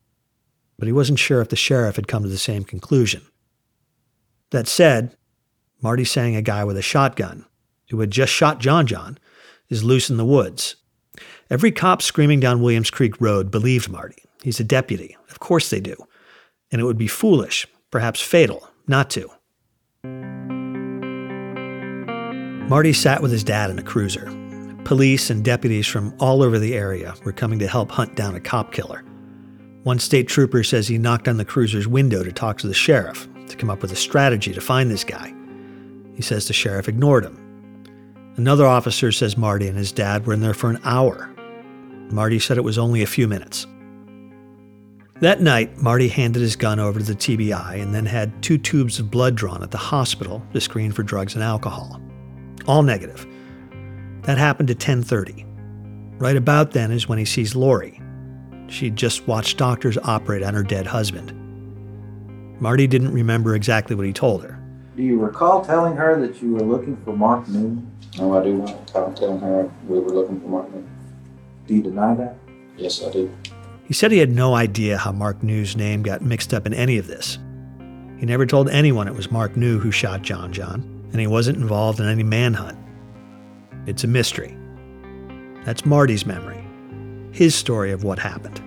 But 0.79 0.89
he 0.89 0.93
wasn't 0.93 1.21
sure 1.21 1.41
if 1.41 1.49
the 1.49 1.57
sheriff 1.57 1.97
had 1.97 2.07
come 2.07 2.23
to 2.23 2.29
the 2.29 2.37
same 2.37 2.65
conclusion. 2.65 3.23
That 4.51 4.69
said, 4.69 5.17
Marty's 5.81 6.11
saying 6.11 6.37
a 6.37 6.43
guy 6.43 6.65
with 6.65 6.77
a 6.77 6.83
shotgun, 6.83 7.47
who 7.89 7.99
had 8.01 8.11
just 8.11 8.31
shot 8.31 8.61
John 8.61 8.87
John, 8.87 9.17
is 9.71 9.83
loose 9.83 10.11
in 10.11 10.19
the 10.19 10.27
woods. 10.27 10.77
Every 11.53 11.71
cop 11.71 12.01
screaming 12.01 12.41
down 12.41 12.63
Williams 12.63 12.89
Creek 12.89 13.21
Road 13.21 13.51
believed 13.51 13.91
Marty. 13.91 14.25
He's 14.43 14.59
a 14.59 14.65
deputy. 14.65 15.19
Of 15.29 15.39
course 15.39 15.69
they 15.69 15.81
do. 15.81 15.95
And 16.71 16.81
it 16.81 16.85
would 16.85 16.97
be 16.97 17.07
foolish, 17.07 17.67
perhaps 17.91 18.23
fatal, 18.23 18.67
not 18.89 19.11
to. 19.11 19.29
Marty 22.71 22.95
sat 22.95 23.21
with 23.21 23.31
his 23.31 23.45
dad 23.45 23.69
in 23.69 23.79
a 23.79 23.83
cruiser. 23.83 24.33
Police 24.85 25.29
and 25.29 25.45
deputies 25.45 25.87
from 25.87 26.15
all 26.19 26.43
over 26.43 26.59
the 26.59 26.75
area 26.75 27.13
were 27.23 27.33
coming 27.33 27.59
to 27.59 27.69
help 27.69 27.91
hunt 27.91 28.17
down 28.17 28.35
a 28.35 28.41
cop 28.41 28.73
killer. 28.73 29.05
One 29.83 29.99
state 29.99 30.29
trooper 30.29 30.65
says 30.65 30.89
he 30.89 30.97
knocked 30.97 31.29
on 31.29 31.37
the 31.37 31.45
cruiser's 31.45 31.87
window 31.87 32.25
to 32.25 32.33
talk 32.33 32.57
to 32.59 32.67
the 32.67 32.73
sheriff 32.73 33.29
to 33.49 33.57
come 33.59 33.69
up 33.69 33.83
with 33.83 33.93
a 33.93 33.97
strategy 33.97 34.55
to 34.55 34.61
find 34.63 34.91
this 34.91 35.05
guy. 35.05 35.35
He 36.15 36.23
says 36.23 36.47
the 36.47 36.55
sheriff 36.55 36.89
ignored 36.89 37.27
him. 37.27 37.37
Another 38.37 38.67
officer 38.67 39.13
says 39.13 39.37
Marty 39.37 39.69
and 39.69 39.77
his 39.77 39.93
dad 39.93 40.27
were 40.27 40.33
in 40.33 40.41
there 40.41 40.55
for 40.55 40.71
an 40.71 40.81
hour. 40.83 41.29
Marty 42.13 42.39
said 42.39 42.59
it 42.59 42.65
was 42.65 42.79
only 42.79 43.03
a 43.03 43.07
few 43.07 43.27
minutes. 43.27 43.67
That 45.21 45.41
night, 45.41 45.81
Marty 45.81 46.09
handed 46.09 46.43
his 46.43 46.57
gun 46.57 46.79
over 46.79 46.99
to 46.99 47.05
the 47.05 47.15
TBI 47.15 47.81
and 47.81 47.95
then 47.95 48.05
had 48.05 48.43
two 48.43 48.59
tubes 48.59 48.99
of 48.99 49.11
blood 49.11 49.35
drawn 49.35 49.63
at 49.63 49.71
the 49.71 49.79
hospital 49.79 50.43
to 50.53 50.61
screen 50.61 50.93
for 50.93 51.03
drugs 51.03 51.35
and 51.35 51.43
alcohol. 51.43 52.01
All 52.67 52.83
negative. 52.83 53.27
That 54.23 54.37
happened 54.37 54.71
at 54.71 54.79
10:30. 54.79 55.47
Right 56.19 56.37
about 56.37 56.73
then 56.73 56.91
is 56.91 57.09
when 57.09 57.19
he 57.19 57.25
sees 57.25 57.57
Lori. 57.57 58.01
She'd 58.69 58.97
just 58.97 59.27
watched 59.27 59.59
doctors 59.59 59.97
operate 59.99 60.43
on 60.43 60.55
her 60.55 60.63
dead 60.63 60.87
husband. 60.87 61.33
Marty 62.61 62.87
didn't 62.87 63.13
remember 63.13 63.55
exactly 63.55 63.97
what 63.97 64.07
he 64.07 64.13
told 64.13 64.43
her. 64.43 64.59
Do 64.97 65.03
you 65.03 65.19
recall 65.19 65.65
telling 65.65 65.97
her 65.97 66.21
that 66.21 66.43
you 66.43 66.55
were 66.55 66.63
looking 66.63 66.97
for 67.05 67.17
Mark 67.17 67.49
Newman? 67.49 67.91
No, 68.19 68.37
I 68.39 68.45
do 68.45 68.55
not 68.55 68.79
recall 68.87 69.13
telling 69.15 69.41
her 69.41 69.71
we 69.89 69.99
were 69.99 70.11
looking 70.11 70.41
for 70.41 70.49
Mark 70.49 70.69
Newman. 70.71 70.92
Do 71.67 71.75
you 71.75 71.83
deny 71.83 72.15
that? 72.15 72.37
Yes, 72.77 73.03
I 73.03 73.11
do. 73.11 73.33
He 73.85 73.95
said 73.95 74.11
he 74.11 74.19
had 74.19 74.31
no 74.31 74.55
idea 74.55 74.99
how 74.99 75.13
Mark 75.13 75.43
New's 75.43 75.77
name 75.77 76.03
got 76.03 76.23
mixed 76.23 76.55
up 76.55 76.67
in 76.67 76.75
any 76.75 76.99
of 76.99 77.07
this. 77.07 77.39
He 78.19 78.27
never 78.27 78.47
told 78.47 78.69
anyone 78.71 79.09
it 79.09 79.15
was 79.15 79.31
Mark 79.31 79.57
New 79.57 79.79
who 79.79 79.91
shot 79.91 80.23
John 80.23 80.53
John, 80.53 80.83
and 81.13 81.21
he 81.21 81.27
wasn't 81.27 81.59
involved 81.59 82.01
in 82.01 82.09
any 82.09 82.23
manhunt. 82.23 82.79
It's 83.87 84.05
a 84.05 84.09
mystery. 84.09 84.57
That's 85.65 85.85
Marty's 85.85 86.25
memory, 86.25 86.65
his 87.33 87.55
story 87.55 87.93
of 87.93 88.05
what 88.05 88.19
happened. 88.19 88.61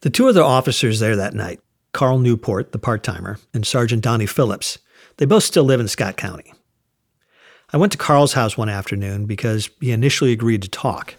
The 0.00 0.10
two 0.10 0.28
other 0.28 0.42
officers 0.42 1.00
there 1.00 1.16
that 1.16 1.34
night, 1.34 1.60
Carl 1.92 2.18
Newport, 2.18 2.72
the 2.72 2.78
part 2.78 3.02
timer, 3.02 3.38
and 3.54 3.66
Sergeant 3.66 4.02
Donnie 4.02 4.26
Phillips, 4.26 4.78
they 5.16 5.24
both 5.24 5.44
still 5.44 5.64
live 5.64 5.80
in 5.80 5.88
Scott 5.88 6.16
County. 6.16 6.52
I 7.72 7.76
went 7.76 7.92
to 7.92 7.98
Carl's 7.98 8.32
house 8.32 8.56
one 8.56 8.68
afternoon 8.68 9.26
because 9.26 9.68
he 9.80 9.92
initially 9.92 10.32
agreed 10.32 10.62
to 10.62 10.68
talk. 10.68 11.14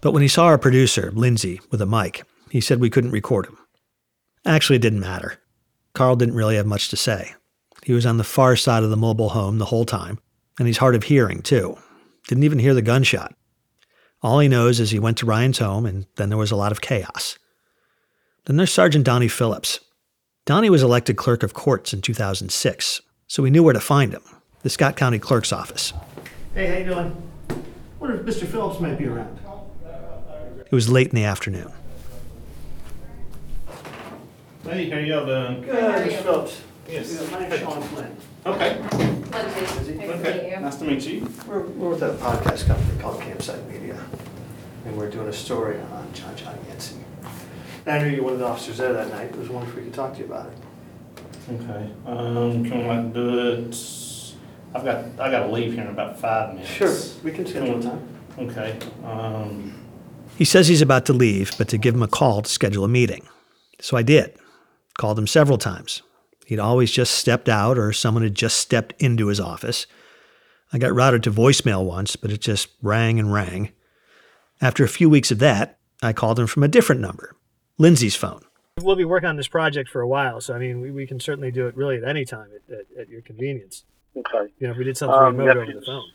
But 0.00 0.12
when 0.12 0.22
he 0.22 0.28
saw 0.28 0.46
our 0.46 0.58
producer, 0.58 1.10
Lindsay, 1.14 1.60
with 1.70 1.82
a 1.82 1.86
mic, 1.86 2.22
he 2.50 2.60
said 2.60 2.80
we 2.80 2.90
couldn't 2.90 3.10
record 3.10 3.46
him. 3.46 3.58
Actually, 4.46 4.76
it 4.76 4.82
didn't 4.82 5.00
matter. 5.00 5.38
Carl 5.94 6.16
didn't 6.16 6.34
really 6.34 6.56
have 6.56 6.66
much 6.66 6.88
to 6.88 6.96
say. 6.96 7.34
He 7.82 7.92
was 7.92 8.06
on 8.06 8.16
the 8.16 8.24
far 8.24 8.56
side 8.56 8.82
of 8.82 8.90
the 8.90 8.96
mobile 8.96 9.30
home 9.30 9.58
the 9.58 9.66
whole 9.66 9.84
time, 9.84 10.18
and 10.58 10.66
he's 10.66 10.78
hard 10.78 10.94
of 10.94 11.04
hearing, 11.04 11.42
too. 11.42 11.76
Didn't 12.28 12.44
even 12.44 12.58
hear 12.58 12.74
the 12.74 12.82
gunshot. 12.82 13.34
All 14.22 14.38
he 14.40 14.48
knows 14.48 14.80
is 14.80 14.90
he 14.90 14.98
went 14.98 15.16
to 15.18 15.26
Ryan's 15.26 15.58
home, 15.58 15.86
and 15.86 16.06
then 16.16 16.28
there 16.28 16.38
was 16.38 16.50
a 16.50 16.56
lot 16.56 16.72
of 16.72 16.80
chaos. 16.80 17.38
Then 18.44 18.56
there's 18.56 18.72
Sergeant 18.72 19.04
Donnie 19.04 19.28
Phillips. 19.28 19.80
Donnie 20.44 20.70
was 20.70 20.82
elected 20.82 21.16
clerk 21.16 21.42
of 21.42 21.54
courts 21.54 21.94
in 21.94 22.02
2006, 22.02 23.00
so 23.26 23.42
we 23.42 23.50
knew 23.50 23.62
where 23.62 23.72
to 23.72 23.80
find 23.80 24.12
him 24.12 24.22
the 24.62 24.68
Scott 24.68 24.96
County 24.96 25.18
Clerk's 25.18 25.52
office. 25.52 25.94
Hey, 26.54 26.66
how 26.66 26.78
you 26.78 26.84
doing? 26.84 27.30
Wonder 27.98 28.16
if 28.16 28.26
Mr. 28.26 28.46
Phillips 28.46 28.78
might 28.80 28.98
be 28.98 29.06
around. 29.06 29.38
It 30.66 30.72
was 30.72 30.88
late 30.88 31.08
in 31.08 31.14
the 31.14 31.24
afternoon. 31.24 31.72
Hey, 34.64 34.90
how 34.90 34.98
y'all 34.98 35.24
doing? 35.24 35.62
Good, 35.62 35.74
Mr. 35.74 36.22
Phillips. 36.22 36.60
Yes. 36.90 37.30
My 37.30 37.38
name's 37.48 37.60
Sean 37.60 37.82
Flynn. 37.82 38.16
Okay. 38.46 38.80
Okay, 39.32 40.58
nice 40.60 40.76
to 40.76 40.84
meet 40.84 41.06
you. 41.06 41.28
We're, 41.46 41.60
we're 41.60 41.90
with 41.90 42.02
a 42.02 42.14
podcast 42.14 42.66
company 42.66 43.00
called 43.00 43.20
Campside 43.20 43.64
Media, 43.68 43.96
and 44.84 44.96
we're 44.96 45.08
doing 45.08 45.28
a 45.28 45.32
story 45.32 45.78
on 45.78 46.12
John 46.12 46.34
John 46.34 46.58
Yancey. 46.66 46.96
And 47.86 47.94
I 47.94 48.02
knew 48.02 48.16
you 48.16 48.22
were 48.22 48.24
one 48.24 48.32
of 48.34 48.38
the 48.40 48.46
officers 48.46 48.78
there 48.78 48.92
that 48.92 49.08
night. 49.10 49.32
I 49.32 49.36
was 49.36 49.48
wondering 49.48 49.70
if 49.70 49.76
we 49.76 49.84
could 49.84 49.94
talk 49.94 50.14
to 50.14 50.18
you 50.18 50.24
about 50.24 50.46
it. 50.46 50.58
Okay, 51.52 51.90
um, 52.06 52.64
can 52.64 52.78
we 52.78 52.84
like 52.88 53.12
do 53.14 53.38
it, 53.38 54.34
I've 54.74 54.84
got, 54.84 55.04
I 55.20 55.30
gotta 55.30 55.50
leave 55.52 55.74
here 55.74 55.82
in 55.82 55.90
about 55.90 56.18
five 56.18 56.54
minutes. 56.54 56.70
Sure, 56.70 56.96
we 57.22 57.30
can 57.30 57.46
schedule 57.46 57.78
a 57.78 57.82
time. 57.82 58.08
Okay, 58.36 58.78
um, 59.04 59.74
He 60.36 60.44
says 60.44 60.66
he's 60.66 60.82
about 60.82 61.06
to 61.06 61.12
leave, 61.12 61.52
but 61.56 61.68
to 61.68 61.78
give 61.78 61.94
him 61.94 62.02
a 62.02 62.08
call 62.08 62.42
to 62.42 62.50
schedule 62.50 62.84
a 62.84 62.88
meeting. 62.88 63.28
So 63.80 63.96
I 63.96 64.02
did. 64.02 64.36
Called 64.98 65.18
him 65.18 65.28
several 65.28 65.56
times. 65.56 66.02
He'd 66.50 66.58
always 66.58 66.90
just 66.90 67.14
stepped 67.14 67.48
out 67.48 67.78
or 67.78 67.92
someone 67.92 68.24
had 68.24 68.34
just 68.34 68.56
stepped 68.56 69.00
into 69.00 69.28
his 69.28 69.38
office. 69.38 69.86
I 70.72 70.78
got 70.78 70.92
routed 70.92 71.22
to 71.22 71.30
voicemail 71.30 71.84
once, 71.86 72.16
but 72.16 72.32
it 72.32 72.40
just 72.40 72.70
rang 72.82 73.20
and 73.20 73.32
rang. 73.32 73.70
After 74.60 74.82
a 74.82 74.88
few 74.88 75.08
weeks 75.08 75.30
of 75.30 75.38
that, 75.38 75.78
I 76.02 76.12
called 76.12 76.40
him 76.40 76.48
from 76.48 76.64
a 76.64 76.68
different 76.68 77.00
number, 77.00 77.36
Lindsay's 77.78 78.16
phone. 78.16 78.42
We'll 78.80 78.96
be 78.96 79.04
working 79.04 79.28
on 79.28 79.36
this 79.36 79.46
project 79.46 79.88
for 79.90 80.00
a 80.00 80.08
while, 80.08 80.40
so 80.40 80.52
I 80.52 80.58
mean, 80.58 80.80
we, 80.80 80.90
we 80.90 81.06
can 81.06 81.20
certainly 81.20 81.52
do 81.52 81.68
it 81.68 81.76
really 81.76 81.98
at 81.98 82.02
any 82.04 82.24
time 82.24 82.48
at, 82.68 82.74
at, 82.74 82.86
at 83.02 83.08
your 83.08 83.20
convenience. 83.20 83.84
Okay. 84.16 84.52
You 84.58 84.66
know, 84.66 84.72
if 84.72 84.76
we 84.76 84.82
did 84.82 84.96
something 84.96 85.16
Um, 85.16 85.36
remote 85.36 85.44
yeah, 85.54 85.62
over 85.62 85.66
the 85.66 85.72
just- 85.74 85.86
phone. 85.86 86.10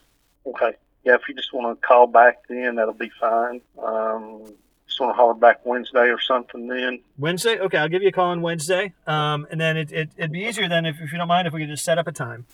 Okay. 0.47 0.71
Yeah, 1.05 1.13
if 1.15 1.21
you 1.29 1.33
just 1.35 1.53
want 1.53 1.79
to 1.79 1.87
call 1.87 2.07
back 2.07 2.39
then, 2.49 2.75
that'll 2.75 2.93
be 2.93 3.11
fine. 3.21 3.61
Um, 3.81 4.53
just 4.95 5.01
want 5.01 5.11
to 5.11 5.17
holler 5.17 5.33
back 5.33 5.65
Wednesday 5.65 6.09
or 6.09 6.21
something 6.21 6.67
then. 6.67 7.01
Wednesday? 7.17 7.59
Okay, 7.59 7.77
I'll 7.77 7.89
give 7.89 8.01
you 8.01 8.07
a 8.07 8.13
call 8.13 8.27
on 8.27 8.41
Wednesday. 8.41 8.93
Um, 9.05 9.45
and 9.51 9.59
then 9.59 9.75
it, 9.75 9.91
it, 9.91 10.09
it'd 10.15 10.31
be 10.31 10.43
easier 10.43 10.69
then 10.69 10.85
if, 10.85 11.01
if 11.01 11.11
you 11.11 11.17
don't 11.17 11.27
mind 11.27 11.47
if 11.47 11.53
we 11.53 11.59
could 11.59 11.69
just 11.69 11.83
set 11.83 11.97
up 11.97 12.07
a 12.07 12.13
time. 12.13 12.45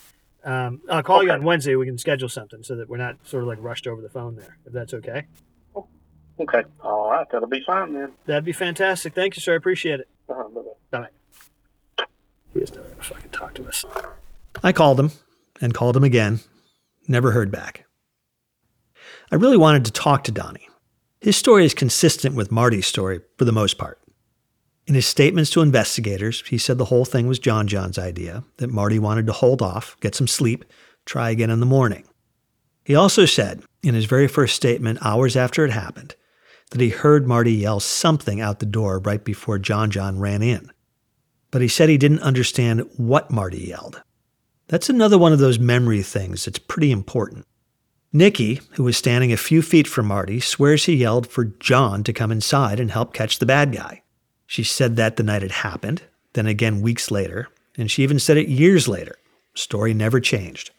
Um, 0.43 0.81
I'll 0.89 1.03
call 1.03 1.23
you 1.23 1.29
on 1.29 1.43
Wednesday. 1.43 1.75
We 1.75 1.85
can 1.85 1.99
schedule 1.99 2.29
something 2.29 2.63
so 2.63 2.75
that 2.77 2.89
we're 2.89 2.97
not 2.97 3.17
sort 3.25 3.43
of 3.43 3.47
like 3.47 3.59
rushed 3.61 3.85
over 3.85 4.01
the 4.01 4.09
phone 4.09 4.37
there, 4.37 4.57
if 4.65 4.73
that's 4.73 4.91
okay. 4.95 5.27
Okay. 6.39 6.63
All 6.83 7.11
right. 7.11 7.27
That'll 7.31 7.47
be 7.47 7.61
fine 7.63 7.93
then. 7.93 8.11
That'd 8.25 8.43
be 8.43 8.53
fantastic. 8.53 9.13
Thank 9.13 9.35
you, 9.35 9.41
sir. 9.41 9.53
I 9.53 9.57
appreciate 9.57 9.99
it. 9.99 10.07
Uh-huh, 10.27 10.47
bye-bye. 10.89 11.07
Bye. 11.97 12.05
He 12.55 12.59
just 12.59 12.75
never 12.75 12.89
gonna 12.89 13.03
fucking 13.03 13.29
talk 13.29 13.53
to 13.53 13.67
us. 13.67 13.85
I 14.63 14.71
called 14.71 14.99
him 14.99 15.11
and 15.61 15.75
called 15.75 15.95
him 15.95 16.03
again. 16.03 16.39
Never 17.07 17.31
heard 17.31 17.51
back. 17.51 17.85
I 19.31 19.35
really 19.35 19.57
wanted 19.57 19.85
to 19.85 19.91
talk 19.91 20.23
to 20.23 20.31
Donnie. 20.31 20.67
His 21.21 21.37
story 21.37 21.65
is 21.65 21.75
consistent 21.75 22.33
with 22.33 22.51
Marty's 22.51 22.87
story 22.87 23.21
for 23.37 23.45
the 23.45 23.51
most 23.51 23.77
part. 23.77 24.01
In 24.87 24.95
his 24.95 25.05
statements 25.05 25.51
to 25.51 25.61
investigators, 25.61 26.43
he 26.47 26.57
said 26.57 26.79
the 26.79 26.85
whole 26.85 27.05
thing 27.05 27.27
was 27.27 27.37
John 27.37 27.67
John's 27.67 27.99
idea, 27.99 28.43
that 28.57 28.71
Marty 28.71 28.97
wanted 28.97 29.27
to 29.27 29.31
hold 29.31 29.61
off, 29.61 29.95
get 29.99 30.15
some 30.15 30.25
sleep, 30.25 30.65
try 31.05 31.29
again 31.29 31.51
in 31.51 31.59
the 31.59 31.67
morning. 31.67 32.05
He 32.83 32.95
also 32.95 33.25
said, 33.25 33.61
in 33.83 33.93
his 33.93 34.05
very 34.05 34.27
first 34.27 34.55
statement, 34.55 34.97
hours 35.03 35.35
after 35.35 35.63
it 35.63 35.69
happened, 35.69 36.15
that 36.71 36.81
he 36.81 36.89
heard 36.89 37.27
Marty 37.27 37.53
yell 37.53 37.79
something 37.79 38.41
out 38.41 38.57
the 38.57 38.65
door 38.65 38.97
right 38.97 39.23
before 39.23 39.59
John 39.59 39.91
John 39.91 40.17
ran 40.17 40.41
in. 40.41 40.71
But 41.51 41.61
he 41.61 41.67
said 41.67 41.87
he 41.87 41.99
didn't 41.99 42.23
understand 42.23 42.89
what 42.97 43.29
Marty 43.29 43.59
yelled. 43.59 44.01
That's 44.69 44.89
another 44.89 45.19
one 45.19 45.33
of 45.33 45.39
those 45.39 45.59
memory 45.59 46.01
things 46.01 46.45
that's 46.45 46.57
pretty 46.57 46.91
important. 46.91 47.45
Nikki, 48.13 48.59
who 48.71 48.83
was 48.83 48.97
standing 48.97 49.31
a 49.31 49.37
few 49.37 49.61
feet 49.61 49.87
from 49.87 50.05
Marty, 50.07 50.41
swears 50.41 50.85
he 50.85 50.95
yelled 50.95 51.27
for 51.27 51.45
John 51.45 52.03
to 52.03 52.11
come 52.11 52.31
inside 52.31 52.79
and 52.79 52.91
help 52.91 53.13
catch 53.13 53.39
the 53.39 53.45
bad 53.45 53.71
guy. 53.71 54.03
She 54.45 54.63
said 54.63 54.97
that 54.97 55.15
the 55.15 55.23
night 55.23 55.43
it 55.43 55.51
happened, 55.51 56.03
then 56.33 56.45
again 56.45 56.81
weeks 56.81 57.09
later, 57.09 57.47
and 57.77 57.89
she 57.89 58.03
even 58.03 58.19
said 58.19 58.35
it 58.35 58.49
years 58.49 58.87
later. 58.89 59.15
Story 59.53 59.93
never 59.93 60.19
changed. 60.19 60.71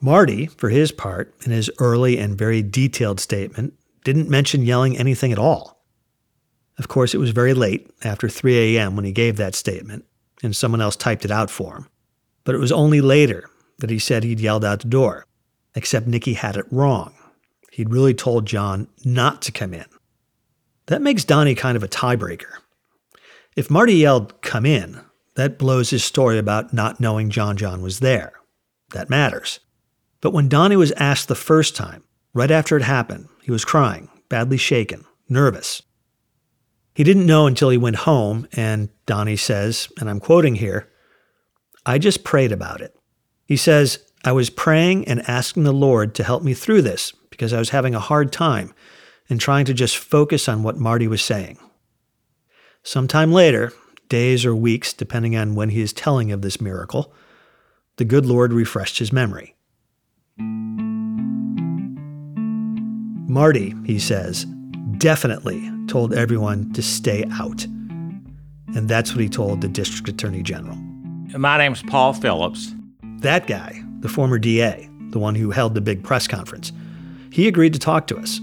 Marty, 0.00 0.46
for 0.46 0.70
his 0.70 0.90
part, 0.90 1.34
in 1.44 1.52
his 1.52 1.70
early 1.78 2.18
and 2.18 2.36
very 2.36 2.62
detailed 2.62 3.20
statement, 3.20 3.74
didn't 4.02 4.30
mention 4.30 4.64
yelling 4.64 4.96
anything 4.96 5.32
at 5.32 5.38
all. 5.38 5.84
Of 6.78 6.88
course, 6.88 7.14
it 7.14 7.18
was 7.18 7.30
very 7.30 7.52
late, 7.52 7.90
after 8.02 8.28
3 8.28 8.76
a.m., 8.76 8.96
when 8.96 9.04
he 9.04 9.12
gave 9.12 9.36
that 9.36 9.54
statement, 9.54 10.06
and 10.42 10.56
someone 10.56 10.80
else 10.80 10.96
typed 10.96 11.26
it 11.26 11.30
out 11.30 11.50
for 11.50 11.76
him. 11.76 11.88
But 12.44 12.54
it 12.54 12.58
was 12.58 12.72
only 12.72 13.02
later 13.02 13.50
that 13.78 13.90
he 13.90 13.98
said 13.98 14.24
he'd 14.24 14.40
yelled 14.40 14.64
out 14.64 14.80
the 14.80 14.88
door, 14.88 15.26
except 15.74 16.06
Nikki 16.06 16.34
had 16.34 16.56
it 16.56 16.66
wrong. 16.70 17.14
He'd 17.70 17.92
really 17.92 18.14
told 18.14 18.46
John 18.46 18.88
not 19.04 19.42
to 19.42 19.52
come 19.52 19.72
in. 19.72 19.86
That 20.86 21.02
makes 21.02 21.24
Donnie 21.24 21.54
kind 21.54 21.76
of 21.76 21.82
a 21.82 21.88
tiebreaker. 21.88 22.52
If 23.56 23.70
Marty 23.70 23.94
yelled, 23.94 24.40
come 24.42 24.66
in, 24.66 25.00
that 25.34 25.58
blows 25.58 25.90
his 25.90 26.04
story 26.04 26.38
about 26.38 26.72
not 26.72 27.00
knowing 27.00 27.30
John 27.30 27.56
John 27.56 27.80
was 27.82 28.00
there. 28.00 28.32
That 28.90 29.10
matters. 29.10 29.60
But 30.20 30.32
when 30.32 30.48
Donnie 30.48 30.76
was 30.76 30.92
asked 30.92 31.28
the 31.28 31.34
first 31.34 31.74
time, 31.74 32.04
right 32.34 32.50
after 32.50 32.76
it 32.76 32.82
happened, 32.82 33.28
he 33.42 33.50
was 33.50 33.64
crying, 33.64 34.08
badly 34.28 34.56
shaken, 34.56 35.04
nervous. 35.28 35.82
He 36.94 37.04
didn't 37.04 37.26
know 37.26 37.46
until 37.46 37.70
he 37.70 37.78
went 37.78 37.96
home, 37.96 38.46
and 38.52 38.90
Donnie 39.06 39.36
says, 39.36 39.88
and 39.98 40.10
I'm 40.10 40.20
quoting 40.20 40.56
here, 40.56 40.88
I 41.86 41.98
just 41.98 42.22
prayed 42.22 42.52
about 42.52 42.80
it. 42.80 42.94
He 43.46 43.56
says, 43.56 43.98
I 44.24 44.32
was 44.32 44.50
praying 44.50 45.08
and 45.08 45.28
asking 45.28 45.64
the 45.64 45.72
Lord 45.72 46.14
to 46.14 46.24
help 46.24 46.44
me 46.44 46.54
through 46.54 46.82
this 46.82 47.12
because 47.30 47.52
I 47.52 47.58
was 47.58 47.70
having 47.70 47.94
a 47.94 48.00
hard 48.00 48.32
time 48.32 48.72
and 49.28 49.40
trying 49.40 49.64
to 49.64 49.74
just 49.74 49.98
focus 49.98 50.48
on 50.48 50.62
what 50.62 50.76
Marty 50.76 51.08
was 51.08 51.22
saying. 51.22 51.58
Sometime 52.84 53.32
later, 53.32 53.72
days 54.08 54.44
or 54.44 54.54
weeks, 54.54 54.92
depending 54.92 55.36
on 55.36 55.56
when 55.56 55.70
he 55.70 55.80
is 55.80 55.92
telling 55.92 56.30
of 56.30 56.42
this 56.42 56.60
miracle, 56.60 57.12
the 57.96 58.04
good 58.04 58.24
Lord 58.24 58.52
refreshed 58.52 58.98
his 58.98 59.12
memory. 59.12 59.56
Marty, 63.28 63.74
he 63.84 63.98
says, 63.98 64.44
definitely 64.98 65.68
told 65.88 66.14
everyone 66.14 66.72
to 66.74 66.82
stay 66.82 67.24
out. 67.32 67.64
And 67.64 68.88
that's 68.88 69.12
what 69.12 69.20
he 69.20 69.28
told 69.28 69.62
the 69.62 69.68
district 69.68 70.08
attorney 70.08 70.42
general. 70.42 70.76
My 71.36 71.58
name's 71.58 71.82
Paul 71.82 72.12
Phillips. 72.12 72.74
That 73.20 73.46
guy, 73.46 73.82
the 74.02 74.08
former 74.08 74.38
DA, 74.38 74.88
the 75.10 75.18
one 75.18 75.34
who 75.34 75.50
held 75.50 75.74
the 75.74 75.80
big 75.80 76.02
press 76.02 76.26
conference, 76.26 76.72
he 77.30 77.48
agreed 77.48 77.72
to 77.72 77.78
talk 77.78 78.06
to 78.08 78.18
us. 78.18 78.40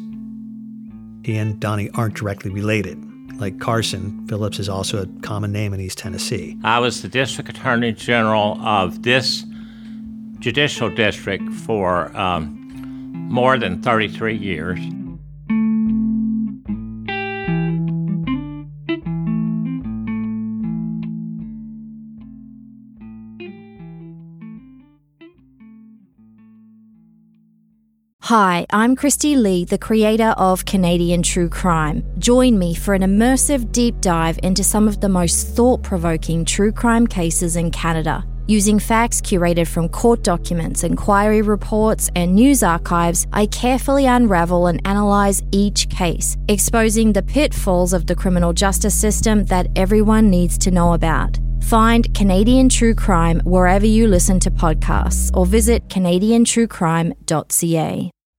He 1.23 1.37
and 1.37 1.59
Donnie 1.59 1.89
aren't 1.93 2.15
directly 2.15 2.49
related. 2.49 2.97
Like 3.39 3.59
Carson, 3.59 4.25
Phillips 4.27 4.59
is 4.59 4.67
also 4.67 5.03
a 5.03 5.05
common 5.21 5.51
name 5.51 5.73
in 5.73 5.79
East 5.79 5.97
Tennessee. 5.97 6.57
I 6.63 6.79
was 6.79 7.01
the 7.01 7.07
district 7.07 7.49
attorney 7.49 7.91
general 7.93 8.59
of 8.61 9.03
this 9.03 9.45
judicial 10.39 10.89
district 10.89 11.47
for 11.53 12.15
um, 12.17 12.55
more 13.29 13.57
than 13.57 13.81
33 13.81 14.35
years. 14.35 14.79
Hi, 28.29 28.61
I'm 28.69 28.95
Kristi 28.95 29.35
Lee, 29.35 29.65
the 29.65 29.79
creator 29.79 30.35
of 30.37 30.63
Canadian 30.63 31.23
True 31.23 31.49
Crime. 31.49 32.05
Join 32.19 32.59
me 32.59 32.75
for 32.75 32.93
an 32.93 33.01
immersive 33.01 33.71
deep 33.71 33.99
dive 34.01 34.37
into 34.43 34.63
some 34.63 34.87
of 34.87 35.01
the 35.01 35.09
most 35.09 35.55
thought 35.55 35.81
provoking 35.81 36.45
true 36.45 36.71
crime 36.71 37.07
cases 37.07 37.55
in 37.55 37.71
Canada. 37.71 38.23
Using 38.45 38.77
facts 38.77 39.19
curated 39.19 39.67
from 39.67 39.89
court 39.89 40.21
documents, 40.21 40.83
inquiry 40.83 41.41
reports, 41.41 42.11
and 42.15 42.35
news 42.35 42.61
archives, 42.61 43.25
I 43.33 43.47
carefully 43.47 44.05
unravel 44.05 44.67
and 44.67 44.79
analyze 44.85 45.41
each 45.51 45.89
case, 45.89 46.37
exposing 46.49 47.11
the 47.11 47.23
pitfalls 47.23 47.93
of 47.93 48.05
the 48.05 48.13
criminal 48.13 48.53
justice 48.53 48.93
system 48.93 49.45
that 49.45 49.69
everyone 49.75 50.29
needs 50.29 50.55
to 50.59 50.69
know 50.69 50.93
about. 50.93 51.39
Find 51.63 52.13
Canadian 52.13 52.69
True 52.69 52.93
Crime 52.93 53.41
wherever 53.43 53.87
you 53.87 54.07
listen 54.07 54.39
to 54.41 54.51
podcasts 54.51 55.35
or 55.35 55.47
visit 55.47 55.87
CanadianTrueCrime.ca. 55.87 58.11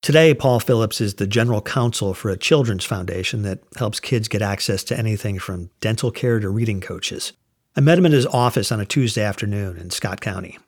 Today, 0.00 0.32
Paul 0.32 0.60
Phillips 0.60 1.00
is 1.00 1.14
the 1.14 1.26
general 1.26 1.60
counsel 1.60 2.14
for 2.14 2.30
a 2.30 2.36
children's 2.36 2.84
foundation 2.84 3.42
that 3.42 3.60
helps 3.76 4.00
kids 4.00 4.28
get 4.28 4.42
access 4.42 4.84
to 4.84 4.96
anything 4.96 5.38
from 5.38 5.70
dental 5.80 6.10
care 6.10 6.38
to 6.38 6.48
reading 6.48 6.80
coaches. 6.80 7.32
I 7.76 7.80
met 7.80 7.98
him 7.98 8.06
in 8.06 8.12
his 8.12 8.26
office 8.26 8.72
on 8.72 8.80
a 8.80 8.86
Tuesday 8.86 9.22
afternoon 9.22 9.76
in 9.76 9.90
Scott 9.90 10.20
County. 10.20 10.58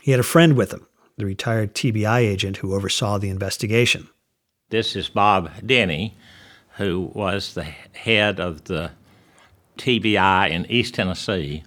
He 0.00 0.10
had 0.10 0.20
a 0.20 0.24
friend 0.24 0.56
with 0.56 0.72
him, 0.72 0.86
the 1.16 1.26
retired 1.26 1.74
TBI 1.74 2.20
agent 2.20 2.58
who 2.58 2.74
oversaw 2.74 3.18
the 3.18 3.28
investigation. 3.28 4.08
This 4.70 4.96
is 4.96 5.08
Bob 5.08 5.50
Denny, 5.64 6.16
who 6.76 7.10
was 7.14 7.54
the 7.54 7.64
head 7.64 8.40
of 8.40 8.64
the 8.64 8.90
TBI 9.76 10.50
in 10.50 10.66
East 10.70 10.94
Tennessee 10.94 11.62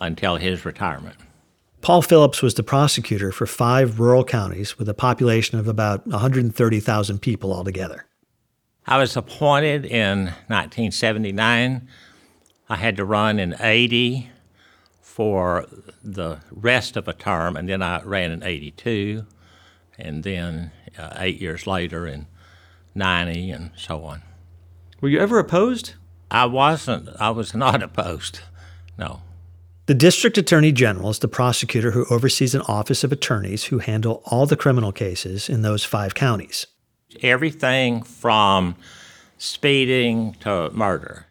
until 0.00 0.36
his 0.36 0.64
retirement. 0.64 1.16
Paul 1.82 2.02
Phillips 2.02 2.42
was 2.42 2.54
the 2.54 2.62
prosecutor 2.62 3.32
for 3.32 3.46
five 3.46 3.98
rural 3.98 4.24
counties 4.24 4.78
with 4.78 4.88
a 4.88 4.94
population 4.94 5.58
of 5.58 5.66
about 5.66 6.06
130,000 6.06 7.18
people 7.20 7.52
altogether. 7.54 8.06
I 8.86 8.98
was 8.98 9.16
appointed 9.16 9.86
in 9.86 10.24
1979. 10.48 11.88
I 12.68 12.76
had 12.76 12.96
to 12.96 13.04
run 13.04 13.38
in 13.38 13.56
80 13.58 14.30
for 15.00 15.66
the 16.04 16.38
rest 16.50 16.96
of 16.96 17.08
a 17.08 17.12
term, 17.12 17.56
and 17.56 17.68
then 17.68 17.82
I 17.82 18.02
ran 18.02 18.30
in 18.30 18.42
82, 18.42 19.26
and 19.98 20.22
then 20.22 20.72
uh, 20.98 21.14
eight 21.16 21.40
years 21.40 21.66
later 21.66 22.06
in 22.06 22.26
90, 22.94 23.50
and 23.50 23.70
so 23.76 24.04
on. 24.04 24.22
Were 25.00 25.08
you 25.08 25.18
ever 25.18 25.38
opposed? 25.38 25.94
I 26.30 26.44
wasn't. 26.46 27.08
I 27.18 27.30
was 27.30 27.54
not 27.54 27.82
opposed. 27.82 28.40
No. 28.98 29.22
The 29.90 29.94
district 29.94 30.38
attorney 30.38 30.70
general 30.70 31.10
is 31.10 31.18
the 31.18 31.26
prosecutor 31.26 31.90
who 31.90 32.06
oversees 32.10 32.54
an 32.54 32.60
office 32.60 33.02
of 33.02 33.10
attorneys 33.10 33.64
who 33.64 33.80
handle 33.80 34.22
all 34.24 34.46
the 34.46 34.54
criminal 34.54 34.92
cases 34.92 35.48
in 35.48 35.62
those 35.62 35.84
five 35.84 36.14
counties. 36.14 36.68
Everything 37.22 38.04
from 38.04 38.76
speeding 39.36 40.34
to 40.42 40.70
murder. 40.70 41.26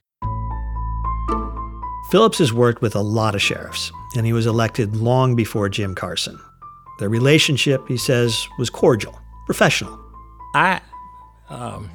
Phillips 2.12 2.39
has 2.39 2.52
worked 2.52 2.82
with 2.82 2.98
a 2.98 3.02
lot 3.02 3.34
of 3.34 3.41
sheriffs, 3.41 3.93
and 4.17 4.26
he 4.26 4.34
was 4.34 4.45
elected 4.45 4.93
long 4.93 5.38
before 5.38 5.69
Jim 5.69 5.95
Carson. 5.95 6.38
Their 7.00 7.08
relationship, 7.08 7.88
he 7.88 7.95
says, 7.95 8.45
was 8.58 8.69
cordial, 8.69 9.17
professional. 9.45 9.98
I, 10.54 10.82
um, 11.48 11.89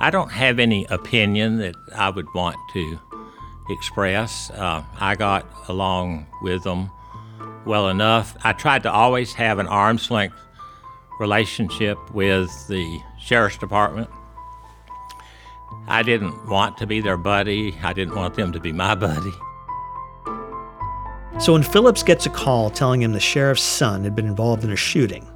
I 0.00 0.10
don't 0.10 0.30
have 0.30 0.60
any 0.60 0.84
opinion 0.84 1.58
that 1.58 1.74
I 1.96 2.10
would 2.10 2.32
want 2.32 2.58
to 2.74 3.00
Express. 3.68 4.50
Uh, 4.50 4.82
I 4.98 5.14
got 5.14 5.46
along 5.68 6.26
with 6.42 6.64
them 6.64 6.90
well 7.64 7.88
enough. 7.88 8.36
I 8.44 8.52
tried 8.52 8.82
to 8.84 8.92
always 8.92 9.32
have 9.34 9.58
an 9.58 9.66
arm's 9.66 10.10
length 10.10 10.36
relationship 11.20 11.98
with 12.12 12.50
the 12.68 13.00
sheriff's 13.18 13.58
department. 13.58 14.10
I 15.86 16.02
didn't 16.02 16.48
want 16.48 16.76
to 16.78 16.86
be 16.86 17.00
their 17.00 17.16
buddy. 17.16 17.76
I 17.82 17.92
didn't 17.92 18.14
want 18.14 18.34
them 18.34 18.52
to 18.52 18.60
be 18.60 18.72
my 18.72 18.94
buddy. 18.96 19.32
So 21.38 21.54
when 21.54 21.62
Phillips 21.62 22.02
gets 22.02 22.26
a 22.26 22.30
call 22.30 22.70
telling 22.70 23.02
him 23.02 23.12
the 23.12 23.20
sheriff's 23.20 23.62
son 23.62 24.04
had 24.04 24.14
been 24.14 24.26
involved 24.26 24.64
in 24.64 24.70
a 24.70 24.76
shooting 24.76 25.26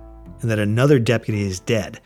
and 0.41 0.51
that 0.51 0.59
another 0.59 0.99
deputy 0.99 1.43
is 1.43 1.59
dead, 1.59 2.01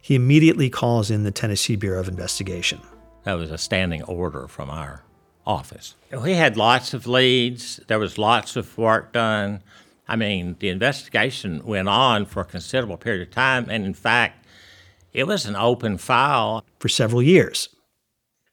he 0.00 0.14
immediately 0.14 0.70
calls 0.70 1.10
in 1.10 1.24
the 1.24 1.32
Tennessee 1.32 1.76
Bureau 1.76 2.00
of 2.00 2.08
Investigation. 2.08 2.80
That 3.24 3.34
was 3.34 3.50
a 3.50 3.58
standing 3.58 4.02
order 4.04 4.46
from 4.46 4.70
our 4.70 5.02
office. 5.46 5.94
We 6.10 6.34
had 6.34 6.56
lots 6.56 6.92
of 6.94 7.06
leads, 7.06 7.80
there 7.86 7.98
was 7.98 8.18
lots 8.18 8.56
of 8.56 8.76
work 8.76 9.12
done. 9.12 9.62
I 10.08 10.16
mean, 10.16 10.56
the 10.60 10.68
investigation 10.68 11.64
went 11.64 11.88
on 11.88 12.26
for 12.26 12.40
a 12.40 12.44
considerable 12.44 12.96
period 12.96 13.26
of 13.28 13.34
time, 13.34 13.66
and 13.68 13.84
in 13.84 13.94
fact, 13.94 14.44
it 15.12 15.26
was 15.26 15.46
an 15.46 15.56
open 15.56 15.98
file. 15.98 16.64
For 16.78 16.88
several 16.88 17.22
years. 17.22 17.70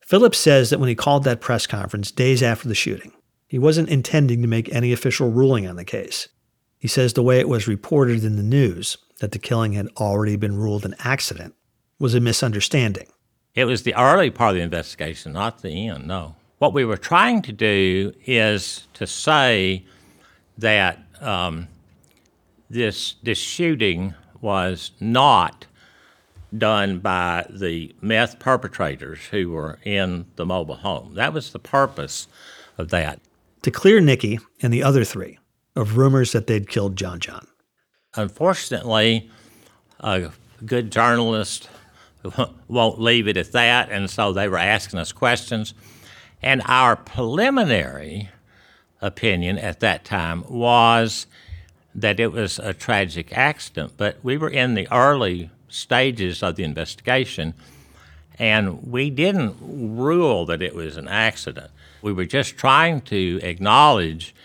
Phillips 0.01 0.37
says 0.37 0.69
that 0.69 0.79
when 0.79 0.89
he 0.89 0.95
called 0.95 1.23
that 1.23 1.41
press 1.41 1.67
conference 1.67 2.11
days 2.11 2.41
after 2.43 2.67
the 2.67 2.75
shooting, 2.75 3.11
he 3.47 3.59
wasn't 3.59 3.89
intending 3.89 4.41
to 4.41 4.47
make 4.47 4.73
any 4.73 4.91
official 4.91 5.29
ruling 5.29 5.67
on 5.67 5.75
the 5.75 5.85
case. 5.85 6.27
He 6.79 6.87
says 6.87 7.13
the 7.13 7.23
way 7.23 7.39
it 7.39 7.47
was 7.47 7.67
reported 7.67 8.23
in 8.23 8.35
the 8.35 8.43
news, 8.43 8.97
that 9.19 9.31
the 9.31 9.39
killing 9.39 9.73
had 9.73 9.87
already 9.97 10.35
been 10.35 10.57
ruled 10.57 10.85
an 10.85 10.95
accident, 10.99 11.55
was 11.99 12.15
a 12.15 12.19
misunderstanding. 12.19 13.07
It 13.55 13.65
was 13.65 13.83
the 13.83 13.95
early 13.95 14.31
part 14.31 14.51
of 14.51 14.55
the 14.55 14.63
investigation, 14.63 15.33
not 15.33 15.61
the 15.61 15.87
end, 15.87 16.07
no. 16.07 16.35
What 16.63 16.71
we 16.71 16.85
were 16.85 16.95
trying 16.95 17.41
to 17.41 17.51
do 17.51 18.13
is 18.25 18.87
to 18.93 19.05
say 19.05 19.83
that 20.57 20.97
um, 21.19 21.67
this, 22.69 23.15
this 23.21 23.37
shooting 23.37 24.13
was 24.39 24.91
not 25.01 25.65
done 26.57 26.99
by 26.99 27.45
the 27.49 27.93
meth 27.99 28.39
perpetrators 28.39 29.19
who 29.25 29.51
were 29.51 29.77
in 29.83 30.25
the 30.37 30.45
mobile 30.45 30.77
home. 30.77 31.15
That 31.15 31.33
was 31.33 31.51
the 31.51 31.59
purpose 31.59 32.29
of 32.77 32.91
that. 32.91 33.19
To 33.63 33.69
clear 33.69 33.99
Nikki 33.99 34.39
and 34.61 34.73
the 34.73 34.83
other 34.83 35.03
three 35.03 35.39
of 35.75 35.97
rumors 35.97 36.31
that 36.31 36.47
they'd 36.47 36.69
killed 36.69 36.95
John 36.95 37.19
John. 37.19 37.45
Unfortunately, 38.15 39.29
a 39.99 40.29
good 40.65 40.93
journalist 40.93 41.67
won't 42.69 43.01
leave 43.01 43.27
it 43.27 43.35
at 43.35 43.51
that, 43.51 43.89
and 43.91 44.09
so 44.09 44.31
they 44.31 44.47
were 44.47 44.57
asking 44.57 44.99
us 44.99 45.11
questions. 45.11 45.73
And 46.43 46.61
our 46.65 46.95
preliminary 46.95 48.29
opinion 49.01 49.57
at 49.57 49.79
that 49.79 50.03
time 50.03 50.43
was 50.49 51.25
that 51.95 52.19
it 52.19 52.31
was 52.31 52.59
a 52.59 52.73
tragic 52.73 53.35
accident, 53.35 53.93
but 53.97 54.17
we 54.23 54.37
were 54.37 54.49
in 54.49 54.73
the 54.73 54.87
early 54.91 55.49
stages 55.69 56.43
of 56.43 56.55
the 56.55 56.63
investigation, 56.63 57.53
and 58.37 58.83
we 58.91 59.09
didn't 59.09 59.55
rule 59.61 60.45
that 60.45 60.61
it 60.61 60.75
was 60.75 60.97
an 60.97 61.07
accident. 61.07 61.71
We 62.01 62.13
were 62.13 62.25
just 62.25 62.57
trying 62.57 63.01
to 63.01 63.39
acknowledge 63.41 64.35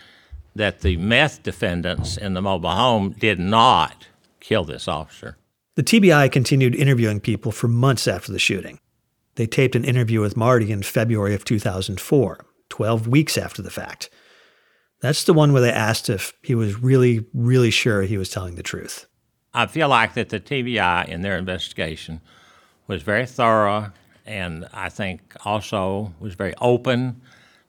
that 0.55 0.81
the 0.81 0.97
meth 0.97 1.43
defendants 1.43 2.17
in 2.17 2.33
the 2.33 2.41
mobile 2.41 2.69
home 2.69 3.11
did 3.11 3.39
not 3.39 4.07
kill 4.39 4.63
this 4.63 4.87
officer. 4.87 5.37
The 5.75 5.83
TBI 5.83 6.31
continued 6.31 6.75
interviewing 6.75 7.19
people 7.19 7.51
for 7.51 7.67
months 7.67 8.07
after 8.07 8.31
the 8.31 8.39
shooting. 8.39 8.79
They 9.39 9.47
taped 9.47 9.77
an 9.77 9.85
interview 9.85 10.19
with 10.19 10.35
Marty 10.35 10.69
in 10.69 10.83
February 10.83 11.33
of 11.33 11.45
2004, 11.45 12.45
12 12.67 13.07
weeks 13.07 13.37
after 13.37 13.61
the 13.61 13.69
fact. 13.69 14.09
That's 14.99 15.23
the 15.23 15.33
one 15.33 15.53
where 15.53 15.61
they 15.61 15.71
asked 15.71 16.09
if 16.09 16.33
he 16.43 16.55
was 16.55 16.81
really, 16.81 17.25
really 17.33 17.71
sure 17.71 18.01
he 18.01 18.17
was 18.17 18.29
telling 18.29 18.55
the 18.55 18.63
truth. 18.63 19.05
I 19.53 19.67
feel 19.67 19.87
like 19.87 20.13
that 20.15 20.27
the 20.27 20.41
TBI 20.41 21.07
in 21.07 21.21
their 21.21 21.37
investigation 21.37 22.19
was 22.85 23.01
very 23.01 23.25
thorough 23.25 23.93
and 24.25 24.67
I 24.73 24.89
think 24.89 25.37
also 25.45 26.13
was 26.19 26.33
very 26.33 26.53
open 26.59 27.21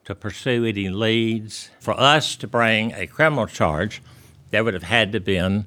to 0.07 0.17
pursue 0.17 0.65
any 0.65 0.89
leads. 0.89 1.71
For 1.79 1.95
us 1.95 2.35
to 2.35 2.49
bring 2.49 2.95
a 2.95 3.07
criminal 3.07 3.47
charge, 3.47 4.03
there 4.51 4.65
would 4.65 4.75
have 4.75 4.83
had 4.83 5.13
to 5.13 5.21
been 5.21 5.67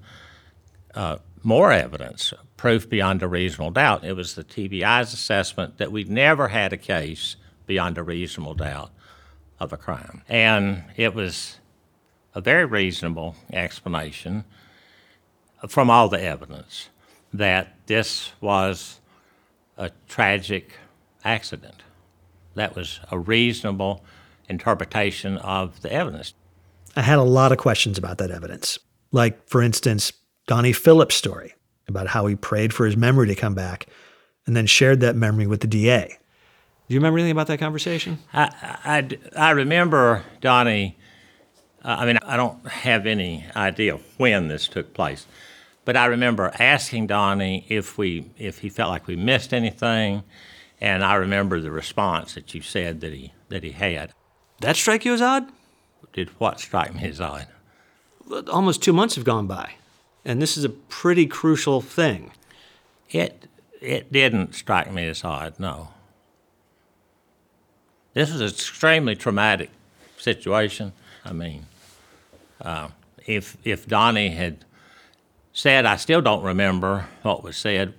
uh, 0.95 1.19
more 1.43 1.71
evidence, 1.71 2.33
proof 2.63 2.87
beyond 2.87 3.21
a 3.21 3.27
reasonable 3.27 3.71
doubt. 3.71 4.05
It 4.05 4.13
was 4.13 4.35
the 4.35 4.43
TBI's 4.45 5.13
assessment 5.13 5.79
that 5.79 5.91
we 5.91 6.05
never 6.05 6.47
had 6.47 6.71
a 6.71 6.77
case 6.77 7.35
beyond 7.65 7.97
a 7.97 8.03
reasonable 8.03 8.53
doubt 8.53 8.89
of 9.59 9.73
a 9.73 9.77
crime. 9.77 10.21
And 10.29 10.85
it 10.95 11.13
was 11.13 11.59
a 12.33 12.39
very 12.39 12.63
reasonable 12.63 13.35
explanation 13.51 14.45
from 15.67 15.89
all 15.89 16.07
the 16.07 16.23
evidence 16.23 16.87
that 17.33 17.75
this 17.87 18.31
was 18.39 19.01
a 19.75 19.91
tragic 20.07 20.71
accident. 21.25 21.83
That 22.55 22.77
was 22.77 23.01
a 23.11 23.19
reasonable 23.19 24.05
interpretation 24.47 25.37
of 25.39 25.81
the 25.81 25.91
evidence. 25.91 26.33
I 26.95 27.01
had 27.01 27.19
a 27.19 27.23
lot 27.23 27.51
of 27.51 27.57
questions 27.57 27.97
about 27.97 28.19
that 28.19 28.31
evidence. 28.31 28.79
Like, 29.11 29.49
for 29.49 29.61
instance, 29.61 30.13
Donnie 30.47 30.71
Phillips' 30.71 31.15
story 31.15 31.55
about 31.87 32.07
how 32.07 32.25
he 32.25 32.35
prayed 32.35 32.73
for 32.73 32.85
his 32.85 32.97
memory 32.97 33.27
to 33.27 33.35
come 33.35 33.53
back 33.53 33.87
and 34.45 34.55
then 34.55 34.65
shared 34.65 34.99
that 35.01 35.15
memory 35.15 35.47
with 35.47 35.61
the 35.61 35.67
DA. 35.67 36.17
Do 36.87 36.93
you 36.93 36.99
remember 36.99 37.19
anything 37.19 37.31
about 37.31 37.47
that 37.47 37.59
conversation? 37.59 38.19
I, 38.33 38.77
I, 38.83 39.17
I 39.37 39.51
remember 39.51 40.23
Donnie. 40.41 40.97
Uh, 41.83 41.95
I 41.99 42.05
mean, 42.05 42.19
I 42.23 42.35
don't 42.35 42.65
have 42.67 43.05
any 43.05 43.45
idea 43.55 43.99
when 44.17 44.47
this 44.47 44.67
took 44.67 44.93
place, 44.93 45.25
but 45.85 45.95
I 45.95 46.05
remember 46.05 46.51
asking 46.59 47.07
Donnie 47.07 47.65
if 47.69 47.97
we 47.97 48.31
if 48.37 48.59
he 48.59 48.69
felt 48.69 48.89
like 48.89 49.07
we 49.07 49.15
missed 49.15 49.53
anything, 49.53 50.23
and 50.81 51.03
I 51.03 51.15
remember 51.15 51.61
the 51.61 51.71
response 51.71 52.35
that 52.35 52.53
you 52.53 52.61
said 52.61 53.01
that 53.01 53.13
he 53.13 53.33
that 53.49 53.63
he 53.63 53.71
had. 53.71 54.11
That 54.59 54.75
strike 54.75 55.05
you 55.05 55.13
as 55.13 55.21
odd? 55.21 55.47
Did 56.11 56.29
what 56.39 56.59
strike 56.59 56.93
me 56.93 57.05
as 57.05 57.19
odd? 57.19 57.47
Almost 58.49 58.83
two 58.83 58.93
months 58.93 59.15
have 59.15 59.25
gone 59.25 59.47
by, 59.47 59.73
and 60.25 60.41
this 60.41 60.57
is 60.57 60.63
a 60.63 60.69
pretty 60.69 61.25
crucial 61.25 61.81
thing. 61.81 62.31
It 63.09 63.47
it 63.81 64.11
didn't 64.11 64.55
strike 64.55 64.91
me 64.91 65.07
as 65.07 65.23
odd. 65.23 65.59
No. 65.59 65.89
This 68.13 68.31
was 68.31 68.41
an 68.41 68.47
extremely 68.47 69.15
traumatic 69.15 69.69
situation. 70.17 70.93
I 71.25 71.33
mean, 71.33 71.65
uh, 72.61 72.89
if 73.25 73.57
if 73.63 73.87
Donnie 73.87 74.29
had 74.29 74.65
said, 75.51 75.85
"I 75.85 75.97
still 75.97 76.21
don't 76.21 76.43
remember 76.43 77.07
what 77.23 77.43
was 77.43 77.57
said," 77.57 77.93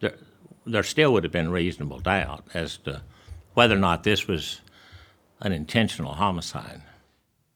there, 0.00 0.16
there 0.64 0.82
still 0.82 1.12
would 1.12 1.24
have 1.24 1.32
been 1.32 1.50
reasonable 1.50 2.00
doubt 2.00 2.44
as 2.54 2.78
to 2.78 3.02
whether 3.54 3.74
or 3.74 3.78
not 3.78 4.04
this 4.04 4.26
was 4.26 4.60
an 5.40 5.52
intentional 5.52 6.14
homicide. 6.14 6.82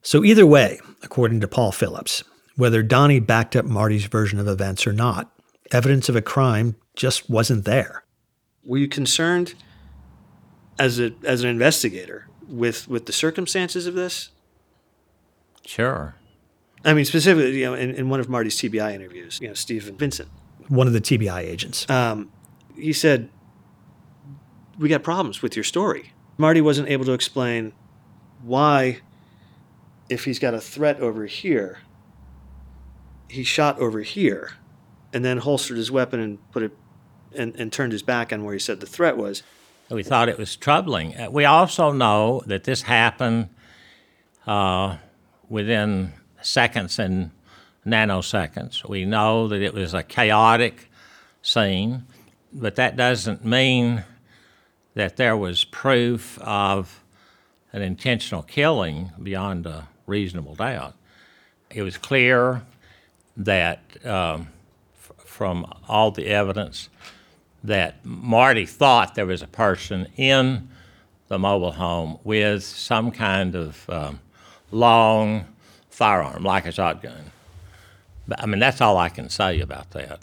So, 0.03 0.25
either 0.25 0.47
way, 0.47 0.81
according 1.03 1.41
to 1.41 1.49
Paul 1.49 1.73
Phillips, 1.73 2.25
whether 2.57 2.83
Donnie 2.83 3.21
backed 3.21 3.57
up 3.57 3.65
Marty's 3.65 4.07
version 4.07 4.39
of 4.39 4.49
events 4.49 4.87
or 4.87 4.93
not, 4.93 5.33
evidence 5.71 6.09
of 6.09 6.17
a 6.17 6.23
crime 6.23 6.77
just 6.95 7.31
wasn't 7.31 7.65
there. 7.65 8.05
Were 8.65 8.79
you 8.79 8.89
concerned 8.89 9.55
as 10.79 10.99
a 10.99 11.13
as 11.25 11.43
an 11.43 11.51
investigator 11.51 12.29
with 12.47 12.89
with 12.89 13.07
the 13.07 13.13
circumstances 13.13 13.87
of 13.87 13.95
this? 13.95 14.31
Sure. 15.65 16.17
I 16.85 16.95
mean, 16.95 17.05
specifically, 17.05 17.59
you 17.59 17.67
know, 17.67 17.75
in, 17.75 17.91
in 17.91 18.09
one 18.09 18.21
of 18.21 18.29
Marty's 18.29 18.57
TBI 18.57 18.95
interviews, 18.95 19.39
you 19.41 19.49
know, 19.49 19.55
Stephen 19.55 19.97
Vincent, 19.97 20.31
one 20.69 20.87
of 20.87 20.93
the 20.95 21.01
TBI 21.01 21.41
agents, 21.41 21.89
um, 21.91 22.33
he 22.75 22.93
said, 22.93 23.29
"We 24.79 24.89
got 24.89 25.03
problems 25.03 25.43
with 25.43 25.57
your 25.57 25.65
story." 25.65 26.13
Marty 26.39 26.63
wasn't 26.63 26.89
able 26.89 27.05
to 27.05 27.13
explain 27.13 27.75
why, 28.43 29.01
if 30.09 30.25
he's 30.25 30.39
got 30.39 30.55
a 30.55 30.61
threat 30.61 30.99
over 31.01 31.27
here, 31.27 31.81
he 33.31 33.45
shot 33.45 33.79
over 33.79 34.01
here, 34.01 34.55
and 35.13 35.25
then 35.25 35.39
holstered 35.39 35.77
his 35.77 35.91
weapon 35.91 36.21
and 36.21 36.51
put 36.51 36.65
it 36.65 36.73
and, 37.35 37.55
and 37.57 37.73
turned 37.73 37.93
his 37.93 38.03
back 38.03 38.33
on 38.33 38.45
where 38.45 38.53
he 38.53 38.59
said 38.59 38.81
the 38.81 38.87
threat 38.87 39.17
was. 39.17 39.43
We 39.89 40.03
thought 40.03 40.29
it 40.29 40.39
was 40.39 40.57
troubling. 40.57 41.17
Uh, 41.17 41.31
we 41.31 41.45
also 41.45 41.93
know 41.93 42.43
that 42.47 42.65
this 42.65 42.83
happened 42.83 43.49
uh, 44.47 44.97
within 45.49 46.13
seconds 46.43 46.99
and 46.99 47.31
nanoseconds. 47.87 48.89
We 48.89 49.05
know 49.05 49.49
that 49.49 49.63
it 49.63 49.75
was 49.75 49.95
a 49.95 50.03
chaotic 50.03 50.91
scene, 51.43 52.05
but 52.53 52.77
that 52.77 52.97
doesn't 52.97 53.45
mean 53.45 54.05
that 54.95 55.17
there 55.17 55.37
was 55.37 55.65
proof 55.65 56.39
of 56.41 57.03
an 57.73 57.83
intentional 57.83 58.43
killing 58.43 59.13
beyond 59.23 59.67
a 59.67 59.89
reasonable 60.07 60.57
doubt. 60.57 60.95
It 61.71 61.83
was 61.83 61.97
clear 61.97 62.63
that 63.37 63.81
um, 64.07 64.49
f- 64.99 65.27
from 65.27 65.73
all 65.89 66.11
the 66.11 66.27
evidence 66.27 66.89
that 67.63 68.05
Marty 68.05 68.67
thought 68.67 69.15
there 69.15 69.27
was 69.27 69.43
a 69.43 69.47
person 69.47 70.09
in 70.17 70.69
the 71.29 71.39
mobile 71.39 71.73
home 71.73 72.19
with 72.25 72.63
some 72.65 73.11
kind 73.11 73.55
of 73.55 73.89
um, 73.91 74.21
long 74.71 75.47
firearm, 75.91 76.43
like 76.43 76.67
a 76.67 76.73
shotgun. 76.73 77.31
But, 78.27 78.43
I 78.43 78.47
mean, 78.47 78.61
that's 78.61 78.81
all 78.81 78.97
I 78.97 79.09
can 79.09 79.29
say 79.29 79.61
about 79.61 79.91
that. 79.91 80.21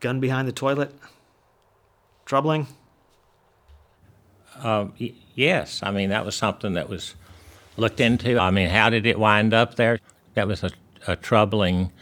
Gun 0.00 0.20
behind 0.20 0.48
the 0.48 0.52
toilet? 0.52 0.94
Troubling? 2.26 2.66
Um, 4.62 4.92
y- 5.00 5.14
yes, 5.34 5.80
I 5.82 5.90
mean, 5.90 6.10
that 6.10 6.24
was 6.24 6.34
something 6.34 6.74
that 6.74 6.88
was 6.88 7.14
looked 7.76 8.00
into. 8.00 8.38
I 8.38 8.50
mean, 8.50 8.68
how 8.68 8.90
did 8.90 9.06
it 9.06 9.18
wind 9.18 9.54
up 9.54 9.76
there? 9.76 9.98
That 10.34 10.46
was 10.46 10.62
a, 10.62 10.70
a 11.06 11.16
troubling 11.16 11.92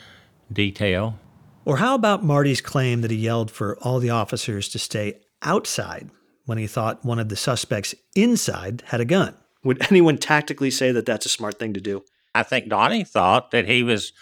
detail. 0.53 1.19
Or 1.65 1.77
how 1.77 1.95
about 1.95 2.25
Marty's 2.25 2.61
claim 2.61 3.03
that 3.03 3.11
he 3.11 3.17
yelled 3.17 3.51
for 3.51 3.79
all 3.79 3.99
the 3.99 4.11
officers 4.11 4.69
to 4.71 4.79
stay 4.79 5.21
outside 5.43 6.11
when 6.47 6.59
he 6.59 6.67
thought 6.67 7.05
one 7.05 7.19
of 7.19 7.29
the 7.29 7.37
suspects 7.37 7.95
inside 8.15 8.83
had 8.87 9.01
a 9.01 9.05
gun? 9.05 9.35
Would 9.65 9.87
anyone 9.91 10.19
tactically 10.19 10.71
say 10.71 10.93
that 10.93 11.07
that's 11.07 11.27
a 11.27 11.31
smart 11.31 11.59
thing 11.59 11.75
to 11.75 11.81
do? 11.81 12.03
I 12.35 12.43
think 12.43 12.69
Donnie 12.69 13.05
thought 13.05 13.51
that 13.51 13.69
he 13.69 13.83
was 13.83 14.13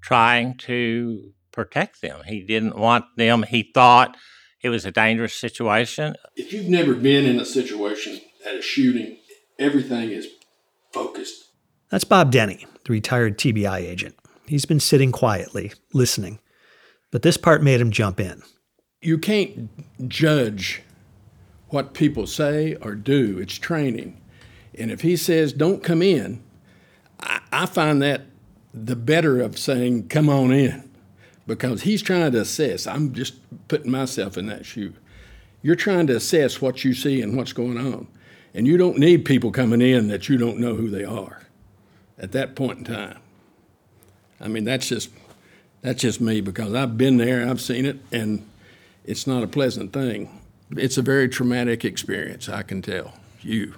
trying 0.00 0.56
to 0.58 1.32
protect 1.52 2.00
them. 2.00 2.22
He 2.26 2.42
didn't 2.42 2.76
want 2.76 3.04
them, 3.16 3.42
he 3.42 3.70
thought 3.74 4.16
it 4.62 4.70
was 4.70 4.86
a 4.86 4.90
dangerous 4.90 5.34
situation. 5.34 6.14
If 6.36 6.52
you've 6.52 6.68
never 6.68 6.94
been 6.94 7.26
in 7.26 7.38
a 7.38 7.44
situation 7.44 8.20
at 8.46 8.54
a 8.54 8.62
shooting, 8.62 9.18
everything 9.58 10.10
is 10.10 10.26
focused. 10.92 11.50
That's 11.90 12.04
Bob 12.04 12.32
Denny, 12.32 12.66
the 12.84 12.92
retired 12.92 13.38
TBI 13.38 13.80
agent. 13.80 14.16
He's 14.46 14.64
been 14.64 14.80
sitting 14.80 15.12
quietly, 15.12 15.72
listening. 15.92 16.38
But 17.10 17.22
this 17.22 17.36
part 17.36 17.62
made 17.62 17.80
him 17.80 17.90
jump 17.90 18.20
in. 18.20 18.42
You 19.00 19.18
can't 19.18 19.70
judge 20.08 20.82
what 21.68 21.94
people 21.94 22.26
say 22.26 22.76
or 22.76 22.94
do, 22.94 23.38
it's 23.38 23.54
training. 23.54 24.20
And 24.78 24.90
if 24.90 25.00
he 25.00 25.16
says, 25.16 25.52
don't 25.52 25.82
come 25.82 26.02
in, 26.02 26.42
I, 27.20 27.40
I 27.52 27.66
find 27.66 28.00
that 28.02 28.22
the 28.72 28.96
better 28.96 29.40
of 29.40 29.58
saying, 29.58 30.08
come 30.08 30.28
on 30.28 30.52
in, 30.52 30.90
because 31.46 31.82
he's 31.82 32.02
trying 32.02 32.32
to 32.32 32.40
assess. 32.40 32.86
I'm 32.86 33.12
just 33.12 33.34
putting 33.68 33.90
myself 33.90 34.36
in 34.36 34.46
that 34.46 34.66
shoe. 34.66 34.94
You're 35.62 35.76
trying 35.76 36.06
to 36.08 36.16
assess 36.16 36.60
what 36.60 36.84
you 36.84 36.92
see 36.92 37.22
and 37.22 37.36
what's 37.36 37.52
going 37.52 37.78
on. 37.78 38.08
And 38.52 38.66
you 38.66 38.76
don't 38.76 38.98
need 38.98 39.24
people 39.24 39.50
coming 39.50 39.80
in 39.80 40.08
that 40.08 40.28
you 40.28 40.36
don't 40.36 40.58
know 40.58 40.74
who 40.74 40.90
they 40.90 41.04
are 41.04 41.42
at 42.18 42.32
that 42.32 42.54
point 42.54 42.78
in 42.78 42.84
time. 42.84 43.18
I 44.40 44.48
mean, 44.48 44.64
that's 44.64 44.88
just 44.88 45.10
that's 45.82 46.00
just 46.00 46.20
me 46.20 46.40
because 46.40 46.72
I've 46.74 46.96
been 46.96 47.18
there, 47.18 47.46
I've 47.46 47.60
seen 47.60 47.84
it, 47.84 47.98
and 48.10 48.46
it's 49.04 49.26
not 49.26 49.42
a 49.42 49.46
pleasant 49.46 49.92
thing. 49.92 50.40
It's 50.70 50.96
a 50.96 51.02
very 51.02 51.28
traumatic 51.28 51.84
experience, 51.84 52.48
I 52.48 52.62
can 52.62 52.80
tell 52.80 53.14
you. 53.40 53.74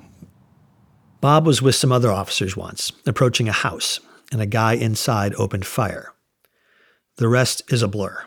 Bob 1.20 1.46
was 1.46 1.60
with 1.60 1.74
some 1.74 1.90
other 1.90 2.12
officers 2.12 2.56
once, 2.56 2.92
approaching 3.06 3.48
a 3.48 3.52
house, 3.52 3.98
and 4.30 4.40
a 4.40 4.46
guy 4.46 4.74
inside 4.74 5.34
opened 5.34 5.66
fire. 5.66 6.12
The 7.16 7.28
rest 7.28 7.62
is 7.72 7.82
a 7.82 7.88
blur. 7.88 8.24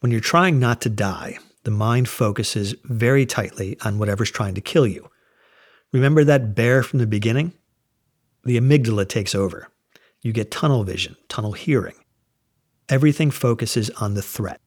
When 0.00 0.12
you're 0.12 0.20
trying 0.20 0.60
not 0.60 0.80
to 0.82 0.90
die, 0.90 1.38
the 1.64 1.70
mind 1.70 2.08
focuses 2.08 2.74
very 2.84 3.26
tightly 3.26 3.76
on 3.84 3.98
whatever's 3.98 4.30
trying 4.30 4.54
to 4.54 4.60
kill 4.60 4.86
you. 4.86 5.10
Remember 5.92 6.22
that 6.24 6.54
bear 6.54 6.82
from 6.82 6.98
the 6.98 7.06
beginning? 7.06 7.54
The 8.44 8.58
amygdala 8.58 9.08
takes 9.08 9.34
over. 9.34 9.68
You 10.24 10.32
get 10.32 10.50
tunnel 10.50 10.84
vision, 10.84 11.16
tunnel 11.28 11.52
hearing. 11.52 11.96
Everything 12.88 13.30
focuses 13.30 13.90
on 13.90 14.14
the 14.14 14.22
threat. 14.22 14.58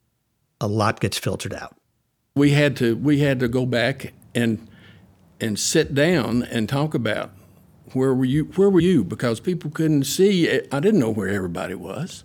A 0.62 0.68
lot 0.68 1.00
gets 1.00 1.18
filtered 1.18 1.54
out. 1.54 1.76
We 2.36 2.52
had 2.52 2.78
to 2.78 2.96
we 2.96 3.20
had 3.20 3.40
to 3.40 3.48
go 3.48 3.66
back 3.66 4.14
and 4.36 4.70
and 5.42 5.58
sit 5.58 5.96
down 5.96 6.44
and 6.44 6.70
talk 6.70 6.94
about 6.94 7.32
where 7.94 8.14
were 8.14 8.26
you 8.26 8.46
where 8.56 8.70
were 8.70 8.80
you 8.80 9.04
because 9.04 9.40
people 9.40 9.72
couldn't 9.72 10.04
see 10.04 10.48
eh, 10.48 10.62
I 10.72 10.80
didn't 10.80 11.00
know 11.00 11.10
where 11.10 11.28
everybody 11.28 11.74
was. 11.74 12.24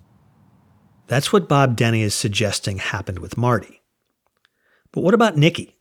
That's 1.06 1.32
what 1.32 1.48
Bob 1.48 1.74
Denny 1.74 2.02
is 2.02 2.14
suggesting 2.14 2.78
happened 2.78 3.18
with 3.18 3.38
Marty. 3.38 3.80
But 4.92 5.00
what 5.00 5.14
about 5.14 5.38
Nikki? 5.38 5.78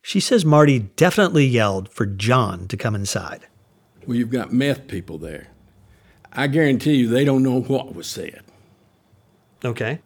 She 0.00 0.20
says 0.20 0.46
Marty 0.46 0.78
definitely 0.78 1.44
yelled 1.44 1.90
for 1.90 2.06
John 2.06 2.66
to 2.68 2.78
come 2.78 2.94
inside. 2.94 3.46
Well, 4.06 4.16
you've 4.16 4.30
got 4.30 4.54
meth 4.54 4.88
people 4.88 5.18
there. 5.18 5.53
I 6.34 6.46
guarantee 6.48 6.94
you 6.94 7.08
they 7.08 7.24
don't 7.24 7.42
know 7.42 7.60
what 7.60 7.94
was 7.94 8.06
said. 8.06 8.42
Okay. 9.64 10.00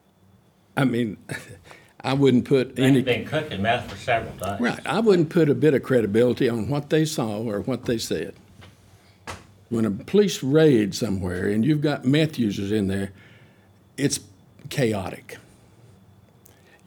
I 0.77 0.85
mean, 0.85 1.17
I 2.03 2.13
wouldn't 2.13 2.45
put 2.45 2.77
They've 2.77 2.85
any. 2.87 3.03
been 3.03 3.25
cooking 3.25 3.63
meth 3.63 3.91
for 3.91 3.97
several 3.97 4.35
days. 4.37 4.61
Right. 4.61 4.81
I 4.87 5.01
wouldn't 5.01 5.31
put 5.31 5.49
a 5.49 5.55
bit 5.55 5.75
of 5.75 5.83
credibility 5.83 6.49
on 6.49 6.69
what 6.69 6.91
they 6.91 7.05
saw 7.05 7.39
or 7.39 7.61
what 7.61 7.87
they 7.87 7.99
said. 7.99 8.35
When 9.69 9.85
a 9.85 9.91
police 9.91 10.43
raid 10.43 10.95
somewhere 10.95 11.49
and 11.49 11.65
you've 11.65 11.81
got 11.83 12.05
meth 12.05 12.39
users 12.39 12.71
in 12.73 12.87
there, 12.89 13.13
it's 13.97 14.21
chaotic. 14.71 15.39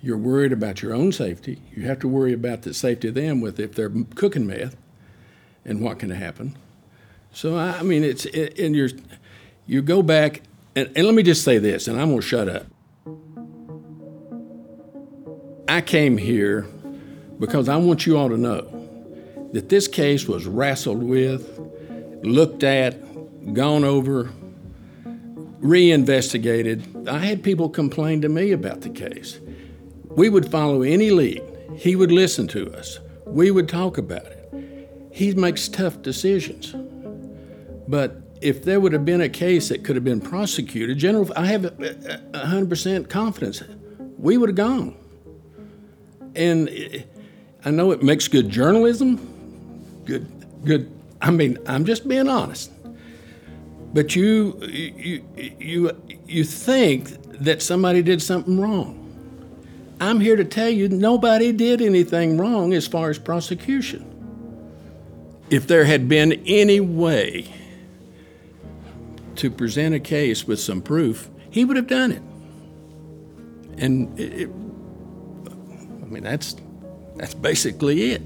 You're 0.01 0.17
worried 0.17 0.51
about 0.51 0.81
your 0.81 0.93
own 0.93 1.11
safety. 1.11 1.61
You 1.75 1.83
have 1.85 1.99
to 1.99 2.07
worry 2.07 2.33
about 2.33 2.63
the 2.63 2.73
safety 2.73 3.09
of 3.09 3.13
them 3.13 3.39
with 3.39 3.59
if 3.59 3.75
they're 3.75 3.91
cooking 4.15 4.47
meth 4.47 4.75
and 5.63 5.79
what 5.81 5.99
can 5.99 6.09
happen. 6.09 6.57
So 7.31 7.55
I 7.55 7.79
I 7.79 7.83
mean, 7.83 8.03
it's 8.03 8.25
it, 8.25 8.57
and 8.57 8.75
you're 8.75 8.89
you 9.71 9.81
go 9.81 10.03
back 10.03 10.41
and, 10.75 10.91
and 10.97 11.05
let 11.05 11.15
me 11.15 11.23
just 11.23 11.45
say 11.45 11.57
this, 11.57 11.87
and 11.87 11.97
I'm 11.97 12.09
gonna 12.09 12.21
shut 12.21 12.49
up. 12.49 12.65
I 15.65 15.79
came 15.79 16.17
here 16.17 16.67
because 17.39 17.69
I 17.69 17.77
want 17.77 18.05
you 18.05 18.17
all 18.17 18.27
to 18.27 18.37
know 18.37 18.63
that 19.53 19.69
this 19.69 19.87
case 19.87 20.27
was 20.27 20.45
wrestled 20.45 21.01
with, 21.01 21.57
looked 22.21 22.63
at, 22.63 23.53
gone 23.53 23.85
over, 23.85 24.29
reinvestigated. 25.61 27.07
I 27.07 27.19
had 27.19 27.41
people 27.41 27.69
complain 27.69 28.21
to 28.23 28.29
me 28.29 28.51
about 28.51 28.81
the 28.81 28.89
case. 28.89 29.39
We 30.09 30.27
would 30.27 30.51
follow 30.51 30.81
any 30.81 31.11
lead. 31.11 31.43
He 31.77 31.95
would 31.95 32.11
listen 32.11 32.45
to 32.49 32.69
us. 32.73 32.99
We 33.25 33.51
would 33.51 33.69
talk 33.69 33.97
about 33.97 34.25
it. 34.25 35.07
He 35.13 35.33
makes 35.33 35.69
tough 35.69 36.01
decisions. 36.01 36.75
But 37.87 38.20
if 38.41 38.63
there 38.63 38.79
would 38.79 38.93
have 38.93 39.05
been 39.05 39.21
a 39.21 39.29
case 39.29 39.69
that 39.69 39.83
could 39.83 39.95
have 39.95 40.03
been 40.03 40.19
prosecuted, 40.21 40.97
General, 40.97 41.31
I 41.35 41.45
have 41.47 41.65
a- 41.65 42.19
a- 42.33 42.39
a 42.41 42.45
100% 42.45 43.07
confidence, 43.09 43.61
we 44.17 44.37
would 44.37 44.49
have 44.49 44.55
gone. 44.55 44.95
And 46.35 46.69
I 47.63 47.71
know 47.71 47.91
it 47.91 48.01
makes 48.01 48.27
good 48.27 48.49
journalism, 48.49 49.19
good, 50.05 50.25
good. 50.65 50.89
I 51.21 51.29
mean, 51.31 51.57
I'm 51.67 51.85
just 51.85 52.07
being 52.07 52.27
honest. 52.27 52.71
But 53.93 54.15
you, 54.15 54.57
you, 54.63 55.21
you, 55.59 55.91
you 56.27 56.43
think 56.43 57.09
that 57.41 57.61
somebody 57.61 58.01
did 58.01 58.21
something 58.21 58.59
wrong. 58.59 58.97
I'm 59.99 60.19
here 60.19 60.35
to 60.35 60.45
tell 60.45 60.69
you 60.69 60.89
nobody 60.89 61.51
did 61.51 61.81
anything 61.81 62.37
wrong 62.37 62.73
as 62.73 62.87
far 62.87 63.09
as 63.09 63.19
prosecution. 63.19 64.05
If 65.49 65.67
there 65.67 65.83
had 65.83 66.07
been 66.07 66.41
any 66.47 66.79
way 66.79 67.45
to 69.35 69.49
present 69.49 69.95
a 69.95 69.99
case 69.99 70.47
with 70.47 70.59
some 70.59 70.81
proof, 70.81 71.29
he 71.49 71.65
would 71.65 71.77
have 71.77 71.87
done 71.87 72.11
it. 72.11 72.21
And 73.77 74.19
it, 74.19 74.41
it, 74.41 74.49
I 74.49 76.05
mean, 76.05 76.23
that's 76.23 76.55
that's 77.15 77.33
basically 77.33 78.11
it. 78.11 78.21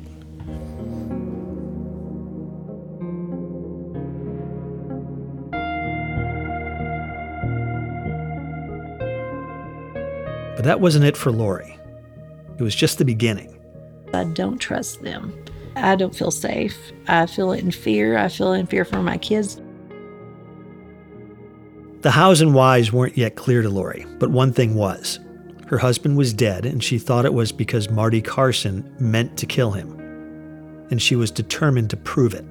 But 10.55 10.63
that 10.63 10.79
wasn't 10.79 11.05
it 11.05 11.17
for 11.17 11.31
Lori. 11.31 11.77
It 12.57 12.63
was 12.63 12.75
just 12.75 12.97
the 12.97 13.05
beginning. 13.05 13.59
I 14.13 14.23
don't 14.23 14.57
trust 14.57 15.03
them. 15.03 15.43
I 15.75 15.95
don't 15.95 16.15
feel 16.15 16.31
safe. 16.31 16.77
I 17.07 17.25
feel 17.25 17.51
it 17.51 17.61
in 17.61 17.71
fear. 17.71 18.17
I 18.17 18.29
feel 18.29 18.53
in 18.53 18.65
fear 18.65 18.85
for 18.85 19.01
my 19.01 19.17
kids. 19.17 19.61
The 22.05 22.11
hows 22.11 22.39
and 22.39 22.53
whys 22.53 22.93
weren't 22.93 23.17
yet 23.17 23.35
clear 23.35 23.63
to 23.63 23.69
Lori, 23.69 24.05
but 24.19 24.29
one 24.29 24.53
thing 24.53 24.75
was. 24.75 25.19
Her 25.65 25.79
husband 25.79 26.17
was 26.17 26.35
dead, 26.35 26.63
and 26.63 26.83
she 26.83 26.99
thought 26.99 27.25
it 27.25 27.33
was 27.33 27.51
because 27.51 27.89
Marty 27.89 28.21
Carson 28.21 28.95
meant 28.99 29.37
to 29.39 29.47
kill 29.47 29.71
him. 29.71 29.89
And 30.91 31.01
she 31.01 31.15
was 31.15 31.31
determined 31.31 31.89
to 31.89 31.97
prove 31.97 32.35
it. 32.35 32.45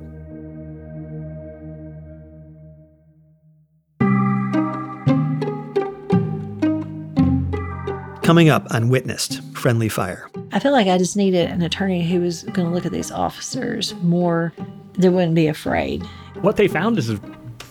Coming 8.24 8.48
up 8.48 8.66
on 8.72 8.88
Witness 8.88 9.38
Friendly 9.52 9.88
Fire. 9.88 10.28
I 10.50 10.58
feel 10.58 10.72
like 10.72 10.88
I 10.88 10.98
just 10.98 11.16
needed 11.16 11.48
an 11.48 11.62
attorney 11.62 12.04
who 12.04 12.22
was 12.22 12.42
going 12.42 12.66
to 12.66 12.74
look 12.74 12.86
at 12.86 12.90
these 12.90 13.12
officers 13.12 13.94
more, 14.02 14.52
they 14.98 15.10
wouldn't 15.10 15.36
be 15.36 15.46
afraid. 15.46 16.02
What 16.40 16.56
they 16.56 16.66
found 16.66 16.98
is 16.98 17.08
a 17.08 17.20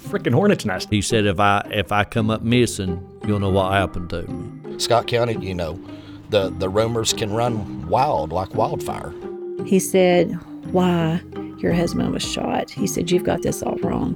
freaking 0.04 0.34
hornet's 0.34 0.66
nest. 0.66 0.90
He 0.90 1.02
said, 1.02 1.26
if 1.26 1.40
I 1.40 1.68
if 1.72 1.92
I 1.92 2.04
come 2.04 2.30
up 2.30 2.42
missing, 2.42 3.06
you'll 3.26 3.40
know 3.40 3.50
what 3.50 3.72
happened 3.72 4.10
to 4.12 4.24
me. 4.24 4.80
Scott 4.80 5.08
County, 5.08 5.38
you 5.40 5.54
know, 5.54 5.80
the, 6.30 6.50
the 6.50 6.68
rumors 6.68 7.14
can 7.14 7.32
run 7.32 7.88
wild 7.88 8.32
like 8.32 8.56
wildfire. 8.56 9.14
He 9.66 9.80
said, 9.80 10.34
Why? 10.72 11.22
Your 11.60 11.74
husband 11.74 12.12
was 12.12 12.24
shot. 12.24 12.70
He 12.70 12.88
said, 12.88 13.12
You've 13.12 13.24
got 13.24 13.44
this 13.44 13.62
all 13.64 13.78
wrong. 13.78 14.16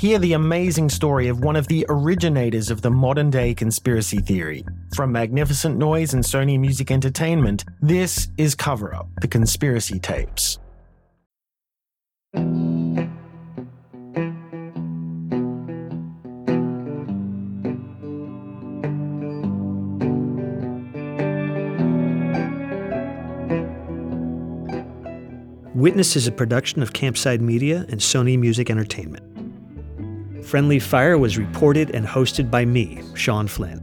Hear 0.00 0.18
the 0.18 0.32
amazing 0.32 0.88
story 0.88 1.28
of 1.28 1.44
one 1.44 1.56
of 1.56 1.68
the 1.68 1.84
originators 1.90 2.70
of 2.70 2.80
the 2.80 2.90
modern 2.90 3.28
day 3.28 3.52
conspiracy 3.52 4.16
theory. 4.16 4.64
From 4.94 5.12
Magnificent 5.12 5.76
Noise 5.76 6.14
and 6.14 6.24
Sony 6.24 6.58
Music 6.58 6.90
Entertainment, 6.90 7.66
this 7.82 8.30
is 8.38 8.54
Cover 8.54 8.94
Up 8.94 9.10
The 9.20 9.28
Conspiracy 9.28 9.98
Tapes. 9.98 10.58
Witness 25.74 26.16
is 26.16 26.26
a 26.26 26.32
production 26.32 26.82
of 26.82 26.94
Campside 26.94 27.42
Media 27.42 27.84
and 27.90 28.00
Sony 28.00 28.38
Music 28.38 28.70
Entertainment. 28.70 29.29
Friendly 30.50 30.80
Fire 30.80 31.16
was 31.16 31.38
reported 31.38 31.94
and 31.94 32.04
hosted 32.04 32.50
by 32.50 32.64
me, 32.64 33.00
Sean 33.14 33.46
Flynn. 33.46 33.80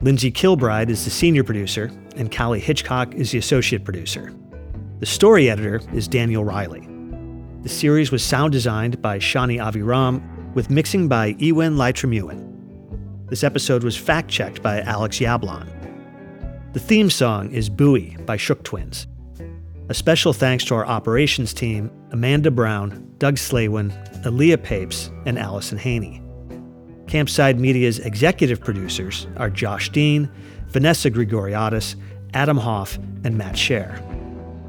Lindsay 0.00 0.30
Kilbride 0.30 0.88
is 0.88 1.04
the 1.04 1.10
senior 1.10 1.44
producer, 1.44 1.90
and 2.16 2.34
Callie 2.34 2.60
Hitchcock 2.60 3.14
is 3.14 3.30
the 3.30 3.36
associate 3.36 3.84
producer. 3.84 4.32
The 5.00 5.04
story 5.04 5.50
editor 5.50 5.82
is 5.92 6.08
Daniel 6.08 6.46
Riley. 6.46 6.88
The 7.60 7.68
series 7.68 8.10
was 8.10 8.24
sound 8.24 8.52
designed 8.52 9.02
by 9.02 9.18
Shani 9.18 9.58
Aviram, 9.58 10.22
with 10.54 10.70
mixing 10.70 11.08
by 11.08 11.36
Ewen 11.38 11.76
Lytramuin. 11.76 13.28
This 13.28 13.44
episode 13.44 13.84
was 13.84 13.98
fact 13.98 14.30
checked 14.30 14.62
by 14.62 14.80
Alex 14.80 15.18
Yablon. 15.18 15.68
The 16.72 16.80
theme 16.80 17.10
song 17.10 17.52
is 17.52 17.68
Buoy 17.68 18.16
by 18.24 18.38
Shook 18.38 18.64
Twins. 18.64 19.06
A 19.88 19.94
special 19.94 20.32
thanks 20.32 20.64
to 20.64 20.74
our 20.74 20.84
operations 20.84 21.54
team 21.54 21.92
Amanda 22.10 22.50
Brown, 22.50 23.08
Doug 23.18 23.36
Slaywin, 23.36 23.92
Aaliyah 24.24 24.62
Papes, 24.62 25.10
and 25.26 25.38
Allison 25.38 25.78
Haney. 25.78 26.20
Campside 27.06 27.58
Media's 27.58 28.00
executive 28.00 28.60
producers 28.60 29.28
are 29.36 29.48
Josh 29.48 29.90
Dean, 29.90 30.28
Vanessa 30.66 31.08
Grigoriadis, 31.08 31.94
Adam 32.34 32.56
Hoff, 32.56 32.96
and 33.22 33.38
Matt 33.38 33.54
Scher. 33.54 34.02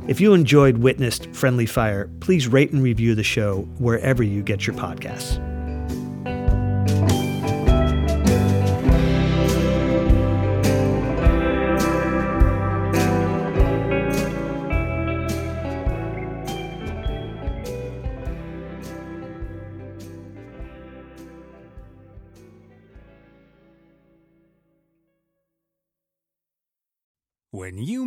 If 0.07 0.22
you 0.22 0.36
enjoyed 0.36 0.78
Witness 0.78 1.18
Friendly 1.34 1.65
Fire, 1.65 2.11
please 2.20 2.47
rate 2.47 2.72
and 2.72 2.84
review 2.84 3.15
the 3.15 3.24
show 3.24 3.61
wherever 3.80 4.22
you 4.22 4.43
get 4.43 4.68
your 4.68 4.76
podcasts. 4.76 5.43